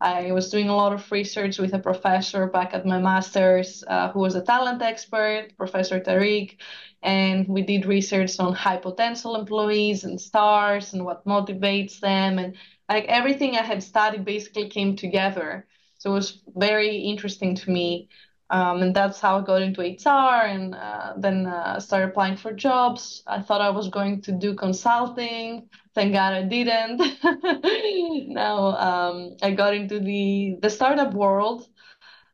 I 0.00 0.32
was 0.32 0.50
doing 0.50 0.68
a 0.68 0.76
lot 0.76 0.92
of 0.92 1.10
research 1.10 1.58
with 1.58 1.74
a 1.74 1.78
professor 1.78 2.46
back 2.46 2.72
at 2.74 2.86
my 2.86 2.98
master's, 2.98 3.82
uh, 3.86 4.10
who 4.12 4.20
was 4.20 4.34
a 4.36 4.42
talent 4.42 4.80
expert, 4.82 5.56
Professor 5.56 6.00
Tariq 6.00 6.56
and 7.02 7.46
we 7.48 7.62
did 7.62 7.86
research 7.86 8.38
on 8.40 8.52
high 8.52 8.76
potential 8.76 9.36
employees 9.36 10.04
and 10.04 10.20
stars 10.20 10.92
and 10.92 11.04
what 11.04 11.24
motivates 11.24 12.00
them 12.00 12.38
and 12.38 12.56
like 12.88 13.04
everything 13.04 13.56
i 13.56 13.62
had 13.62 13.82
studied 13.82 14.24
basically 14.24 14.68
came 14.68 14.96
together. 14.96 15.66
So 15.98 16.10
it 16.10 16.14
was 16.14 16.42
very 16.56 16.96
interesting 16.96 17.54
to 17.56 17.70
me. 17.70 18.08
Um, 18.50 18.80
and 18.82 18.94
that's 18.94 19.20
how 19.20 19.38
i 19.38 19.44
got 19.44 19.60
into 19.62 19.82
hr 19.82 20.46
and 20.46 20.74
uh, 20.74 21.12
then 21.18 21.46
uh, 21.46 21.78
started 21.80 22.08
applying 22.08 22.36
for 22.36 22.52
jobs. 22.52 23.22
I 23.26 23.42
thought 23.42 23.60
i 23.60 23.70
was 23.70 23.88
going 23.90 24.22
to 24.22 24.32
do 24.32 24.54
consulting 24.54 25.68
thank 25.98 26.12
god 26.12 26.32
i 26.34 26.42
didn't 26.42 27.00
now 28.34 28.58
um, 28.88 29.36
i 29.42 29.50
got 29.50 29.74
into 29.74 30.00
the 30.00 30.56
the 30.62 30.70
startup 30.70 31.14
world 31.14 31.68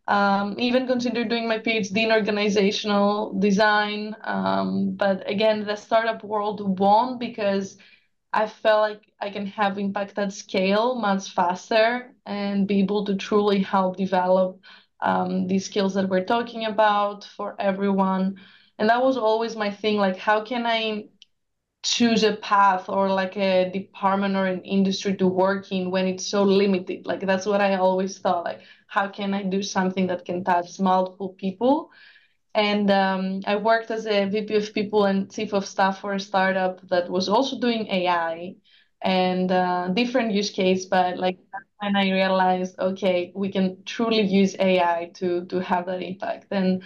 um, 0.09 0.57
even 0.59 0.87
considered 0.87 1.29
doing 1.31 1.49
my 1.49 1.59
PhD 1.59 2.05
in 2.05 2.13
organizational 2.13 3.39
design. 3.41 4.17
Um, 4.25 4.97
but 4.97 5.29
again, 5.31 5.65
the 5.67 5.77
startup 5.77 6.25
world 6.25 6.79
won 6.81 7.19
because 7.19 7.79
I 8.33 8.47
felt 8.49 8.81
like 8.83 9.03
I 9.21 9.31
can 9.31 9.47
have 9.47 9.79
impact 9.79 10.19
at 10.19 10.33
scale 10.33 10.97
much 10.97 11.31
faster 11.31 12.15
and 12.27 12.67
be 12.69 12.81
able 12.81 13.05
to 13.07 13.17
truly 13.17 13.61
help 13.61 13.97
develop 13.97 14.61
um, 15.01 15.47
these 15.47 15.67
skills 15.67 15.95
that 15.95 16.09
we're 16.09 16.25
talking 16.25 16.67
about 16.67 17.25
for 17.25 17.57
everyone. 17.61 18.37
And 18.79 18.91
that 18.91 19.03
was 19.03 19.17
always 19.17 19.57
my 19.57 19.71
thing, 19.71 19.99
like 19.99 20.17
how 20.17 20.43
can 20.43 20.67
I 20.67 21.09
choose 21.85 22.25
a 22.25 22.37
path 22.37 22.89
or 22.89 23.11
like 23.11 23.37
a 23.37 23.71
department 23.71 24.37
or 24.37 24.47
an 24.47 24.63
industry 24.63 25.17
to 25.17 25.29
work 25.29 25.73
in 25.73 25.91
when 25.91 26.07
it's 26.09 26.27
so 26.27 26.43
limited. 26.45 27.07
Like 27.07 27.21
that's 27.27 27.47
what 27.47 27.61
I 27.61 27.77
always 27.77 28.19
thought. 28.19 28.45
Like 28.45 28.61
how 28.89 29.09
can 29.09 29.35
I 29.35 29.43
do 29.45 29.63
something 29.63 30.09
that 30.09 30.25
can 30.27 30.45
touch 30.45 30.81
multiple 30.81 31.31
people? 31.31 31.91
And 32.55 32.91
um, 32.91 33.41
I 33.47 33.57
worked 33.57 33.91
as 33.91 34.07
a 34.07 34.27
VP 34.27 34.55
of 34.57 34.75
People 34.75 35.05
and 35.07 35.31
Chief 35.33 35.53
of 35.55 35.67
Staff 35.67 36.01
for 36.01 36.15
a 36.15 36.21
startup 36.21 36.87
that 36.89 37.11
was 37.11 37.29
also 37.29 37.59
doing 37.59 37.87
AI 37.89 38.57
and 39.03 39.51
uh, 39.53 39.89
different 39.89 40.33
use 40.33 40.51
case. 40.51 40.87
But 40.87 41.19
like 41.19 41.39
when 41.81 41.97
I 41.97 42.11
realized, 42.13 42.79
okay, 42.79 43.33
we 43.35 43.51
can 43.51 43.83
truly 43.85 44.21
use 44.23 44.57
AI 44.59 45.11
to 45.15 45.45
to 45.47 45.61
have 45.61 45.87
that 45.87 46.03
impact. 46.03 46.47
And 46.53 46.83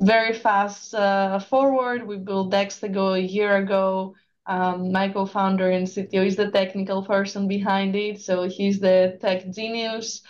very 0.00 0.32
fast 0.32 0.94
uh, 0.94 1.38
forward. 1.38 2.06
We 2.06 2.16
built 2.16 2.52
Dextego 2.52 3.16
a 3.16 3.20
year 3.20 3.56
ago. 3.56 4.14
Um, 4.46 4.92
my 4.92 5.08
co-founder 5.08 5.70
and 5.70 5.88
CTO 5.88 6.22
is 6.24 6.36
the 6.36 6.50
technical 6.50 7.04
person 7.04 7.46
behind 7.46 7.94
it, 7.94 8.20
so 8.20 8.44
he's 8.48 8.80
the 8.80 9.18
tech 9.20 9.50
genius 9.50 10.22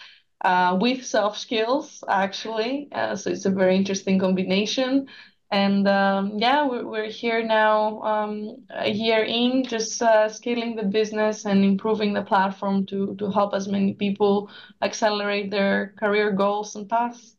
uh, 0.45 0.77
with 0.81 1.05
soft 1.05 1.39
skills, 1.39 2.03
actually. 2.09 2.89
Uh, 2.93 3.17
so 3.17 3.31
it's 3.31 3.47
a 3.47 3.51
very 3.51 3.77
interesting 3.77 4.19
combination. 4.19 5.07
And 5.53 5.89
um, 5.89 6.39
yeah, 6.39 6.67
we're, 6.67 6.87
we're 6.87 7.11
here 7.11 7.43
now, 7.45 8.01
um, 8.03 8.57
a 8.71 8.91
year 8.91 9.23
in, 9.25 9.65
just 9.65 10.01
uh, 10.03 10.29
scaling 10.29 10.77
the 10.77 10.85
business 10.85 11.45
and 11.45 11.65
improving 11.65 12.13
the 12.13 12.23
platform 12.23 12.87
to 12.87 13.17
to 13.17 13.31
help 13.31 13.55
as 13.55 13.67
many 13.69 13.95
people 13.95 14.49
accelerate 14.83 15.51
their 15.51 15.95
career 15.99 16.31
goals 16.33 16.77
and 16.77 16.89
paths. 16.89 17.37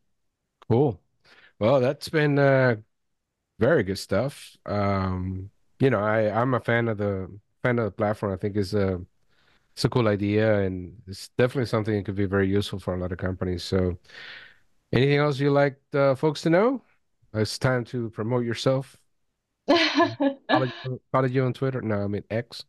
Cool. 0.69 0.99
Well, 1.61 1.79
that's 1.81 2.09
been 2.09 2.39
uh 2.39 2.77
very 3.59 3.83
good 3.83 3.99
stuff. 3.99 4.57
Um, 4.65 5.51
you 5.79 5.89
know, 5.91 5.99
I 6.01 6.29
I'm 6.41 6.53
a 6.55 6.61
fan 6.61 6.87
of 6.89 6.97
the 6.99 7.29
fan 7.63 7.79
of 7.79 7.85
the 7.85 7.91
platform. 7.91 8.33
I 8.33 8.37
think 8.37 8.57
is 8.57 8.73
a 8.75 9.01
it's 9.73 9.85
a 9.85 9.89
cool 9.89 10.07
idea 10.09 10.59
and 10.61 11.01
it's 11.07 11.29
definitely 11.37 11.67
something 11.67 11.95
that 11.95 12.05
could 12.05 12.15
be 12.15 12.25
very 12.27 12.49
useful 12.49 12.79
for 12.79 12.95
a 12.95 12.99
lot 12.99 13.11
of 13.13 13.19
companies. 13.19 13.63
So, 13.63 13.97
anything 14.93 15.17
else 15.19 15.39
you 15.39 15.51
like 15.51 15.79
uh, 15.93 16.15
folks 16.15 16.41
to 16.43 16.51
know? 16.51 16.83
It's 17.33 17.59
time 17.59 17.85
to 17.85 18.09
promote 18.11 18.45
yourself. 18.45 18.97
Follow, 20.51 20.71
follow 21.11 21.27
you 21.27 21.45
on 21.45 21.53
Twitter. 21.53 21.81
No, 21.81 22.03
I 22.03 22.07
mean 22.07 22.23
X. 22.29 22.65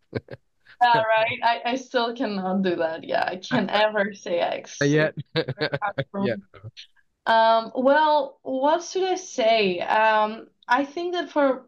Yeah, 0.83 1.03
right. 1.03 1.39
I, 1.43 1.63
I 1.73 1.77
still 1.77 2.15
cannot 2.15 2.63
do 2.63 2.77
that. 2.77 3.05
Yeah, 3.05 3.25
I 3.25 3.37
can't 3.37 3.71
ever 3.73 4.13
say 4.15 4.41
X. 4.41 4.79
Yet. 4.83 5.15
Yeah. 6.19 6.37
Um, 7.27 7.71
well, 7.75 8.39
what 8.43 8.83
should 8.83 9.05
I 9.05 9.15
say? 9.17 9.81
Um, 9.81 10.49
I 10.69 10.85
think 10.85 11.15
that 11.15 11.31
for 11.31 11.67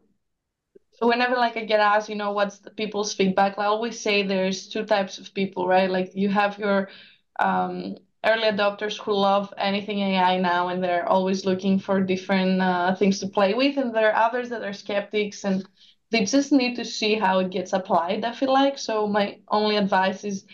whenever 1.00 1.36
like 1.36 1.56
I 1.56 1.64
get 1.64 1.80
asked, 1.80 2.08
you 2.08 2.14
know, 2.14 2.32
what's 2.32 2.58
the 2.58 2.70
people's 2.70 3.14
feedback, 3.14 3.58
I 3.58 3.64
always 3.66 4.00
say 4.00 4.22
there's 4.22 4.68
two 4.68 4.84
types 4.84 5.18
of 5.18 5.34
people, 5.34 5.66
right? 5.66 5.90
Like 5.90 6.14
you 6.14 6.28
have 6.28 6.58
your 6.58 6.88
um, 7.38 7.96
early 8.24 8.44
adopters 8.48 8.98
who 8.98 9.12
love 9.12 9.52
anything 9.58 9.98
AI 10.00 10.38
now 10.38 10.68
and 10.68 10.82
they're 10.82 11.08
always 11.08 11.44
looking 11.44 11.78
for 11.78 12.00
different 12.00 12.60
uh, 12.62 12.94
things 12.94 13.18
to 13.20 13.26
play 13.28 13.54
with, 13.54 13.76
and 13.76 13.94
there 13.94 14.12
are 14.12 14.26
others 14.28 14.48
that 14.50 14.62
are 14.62 14.72
skeptics 14.72 15.44
and 15.44 15.64
they 16.10 16.24
just 16.24 16.52
need 16.52 16.76
to 16.76 16.84
see 16.84 17.14
how 17.16 17.40
it 17.40 17.50
gets 17.50 17.72
applied, 17.72 18.24
I 18.24 18.32
feel 18.32 18.52
like. 18.52 18.78
So 18.78 19.06
my 19.08 19.38
only 19.48 19.76
advice 19.76 20.22
is 20.24 20.44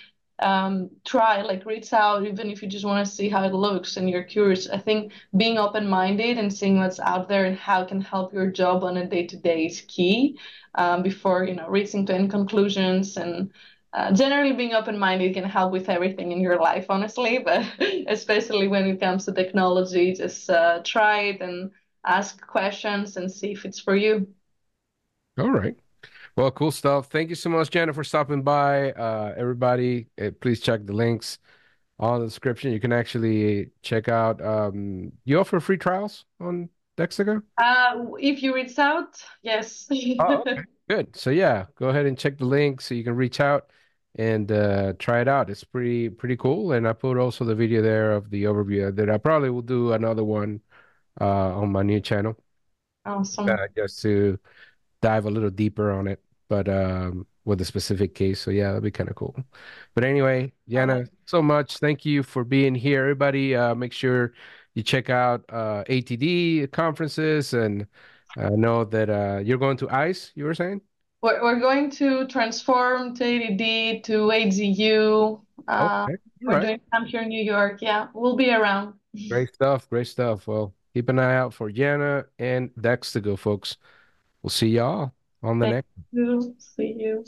um, 0.42 0.90
try, 1.04 1.42
like 1.42 1.64
reach 1.66 1.92
out, 1.92 2.26
even 2.26 2.50
if 2.50 2.62
you 2.62 2.68
just 2.68 2.84
want 2.84 3.04
to 3.06 3.10
see 3.12 3.28
how 3.28 3.44
it 3.44 3.54
looks 3.54 3.96
and 3.96 4.08
you're 4.08 4.22
curious. 4.24 4.68
I 4.68 4.78
think 4.78 5.12
being 5.36 5.58
open-minded 5.58 6.38
and 6.38 6.52
seeing 6.52 6.78
what's 6.78 7.00
out 7.00 7.28
there 7.28 7.44
and 7.44 7.56
how 7.56 7.82
it 7.82 7.88
can 7.88 8.00
help 8.00 8.32
your 8.32 8.50
job 8.50 8.84
on 8.84 8.96
a 8.96 9.06
day-to-day 9.06 9.66
is 9.66 9.82
key 9.88 10.38
um, 10.74 11.02
before, 11.02 11.44
you 11.44 11.54
know, 11.54 11.68
reaching 11.68 12.06
to 12.06 12.14
any 12.14 12.28
conclusions 12.28 13.16
and 13.16 13.50
uh, 13.92 14.12
generally 14.12 14.52
being 14.52 14.72
open-minded 14.72 15.34
can 15.34 15.44
help 15.44 15.72
with 15.72 15.88
everything 15.88 16.32
in 16.32 16.40
your 16.40 16.58
life, 16.60 16.86
honestly, 16.88 17.38
but 17.44 17.64
especially 18.08 18.68
when 18.68 18.86
it 18.86 19.00
comes 19.00 19.24
to 19.24 19.32
technology, 19.32 20.14
just 20.14 20.48
uh, 20.50 20.80
try 20.84 21.22
it 21.22 21.40
and 21.40 21.70
ask 22.06 22.46
questions 22.46 23.16
and 23.16 23.30
see 23.30 23.52
if 23.52 23.64
it's 23.64 23.80
for 23.80 23.96
you. 23.96 24.26
All 25.38 25.50
right. 25.50 25.76
Well, 26.40 26.50
cool 26.52 26.70
stuff. 26.70 27.08
Thank 27.08 27.28
you 27.28 27.34
so 27.34 27.50
much, 27.50 27.68
Jenna, 27.68 27.92
for 27.92 28.02
stopping 28.02 28.40
by. 28.40 28.92
Uh, 28.92 29.34
everybody, 29.36 30.06
uh, 30.18 30.30
please 30.40 30.60
check 30.60 30.86
the 30.86 30.94
links 30.94 31.38
on 31.98 32.20
the 32.20 32.26
description. 32.26 32.72
You 32.72 32.80
can 32.80 32.94
actually 32.94 33.72
check 33.82 34.08
out. 34.08 34.42
Um, 34.42 35.12
you 35.26 35.38
offer 35.38 35.60
free 35.60 35.76
trials 35.76 36.24
on 36.40 36.70
Dextego? 36.96 37.42
Uh, 37.58 38.06
if 38.18 38.42
you 38.42 38.54
reach 38.54 38.78
out, 38.78 39.22
yes. 39.42 39.86
oh, 40.18 40.38
okay. 40.38 40.60
Good. 40.88 41.14
So 41.14 41.28
yeah, 41.28 41.66
go 41.74 41.90
ahead 41.90 42.06
and 42.06 42.16
check 42.16 42.38
the 42.38 42.46
link 42.46 42.80
so 42.80 42.94
you 42.94 43.04
can 43.04 43.16
reach 43.16 43.38
out 43.38 43.68
and 44.14 44.50
uh, 44.50 44.94
try 44.98 45.20
it 45.20 45.28
out. 45.28 45.50
It's 45.50 45.62
pretty 45.62 46.08
pretty 46.08 46.38
cool. 46.38 46.72
And 46.72 46.88
I 46.88 46.94
put 46.94 47.18
also 47.18 47.44
the 47.44 47.54
video 47.54 47.82
there 47.82 48.12
of 48.12 48.30
the 48.30 48.44
overview 48.44 48.96
that 48.96 49.10
I 49.10 49.18
probably 49.18 49.50
will 49.50 49.60
do 49.60 49.92
another 49.92 50.24
one 50.24 50.62
uh, 51.20 51.60
on 51.60 51.70
my 51.70 51.82
new 51.82 52.00
channel. 52.00 52.34
Awesome. 53.04 53.46
Uh, 53.46 53.66
just 53.76 54.00
to 54.02 54.38
dive 55.02 55.26
a 55.26 55.30
little 55.30 55.50
deeper 55.50 55.90
on 55.90 56.08
it 56.08 56.18
but 56.50 56.68
um, 56.68 57.26
with 57.44 57.60
a 57.60 57.64
specific 57.64 58.14
case. 58.14 58.40
So 58.40 58.50
yeah, 58.50 58.68
that'd 58.68 58.82
be 58.82 58.90
kind 58.90 59.08
of 59.08 59.14
cool. 59.14 59.36
But 59.94 60.04
anyway, 60.04 60.52
Ioanna, 60.68 61.08
so 61.24 61.40
much. 61.40 61.78
Thank 61.78 62.04
you 62.04 62.22
for 62.22 62.44
being 62.44 62.74
here. 62.74 63.02
Everybody, 63.02 63.54
uh, 63.54 63.74
make 63.76 63.92
sure 63.92 64.34
you 64.74 64.82
check 64.82 65.08
out 65.08 65.44
uh, 65.48 65.84
ATD 65.88 66.70
conferences 66.72 67.54
and 67.54 67.86
uh, 68.36 68.50
know 68.50 68.84
that 68.84 69.08
uh, 69.08 69.38
you're 69.38 69.58
going 69.58 69.76
to 69.78 69.88
ICE. 69.88 70.32
You 70.34 70.44
were 70.44 70.54
saying. 70.54 70.80
We're, 71.22 71.40
we're 71.40 71.60
going 71.60 71.90
to 71.92 72.26
transform 72.26 73.14
to 73.14 73.24
ATD 73.24 74.02
to 74.04 74.12
AGU. 74.12 75.40
Uh, 75.68 76.06
okay. 76.08 76.16
We're 76.42 76.54
right. 76.54 76.62
doing 76.62 76.80
some 76.92 77.06
here 77.06 77.22
in 77.22 77.28
New 77.28 77.44
York. 77.44 77.80
Yeah, 77.80 78.08
we'll 78.12 78.36
be 78.36 78.50
around. 78.50 78.94
Great 79.28 79.54
stuff. 79.54 79.88
Great 79.88 80.08
stuff. 80.08 80.48
Well, 80.48 80.74
keep 80.94 81.08
an 81.10 81.20
eye 81.20 81.36
out 81.36 81.54
for 81.54 81.70
Ioanna 81.70 82.24
and 82.40 82.74
Dextego, 82.74 83.38
folks. 83.38 83.76
We'll 84.42 84.50
see 84.50 84.68
y'all 84.68 85.12
on 85.42 85.58
the 85.58 85.66
next. 85.66 85.90
You. 86.12 86.54
See 86.58 86.94
you. 86.98 87.24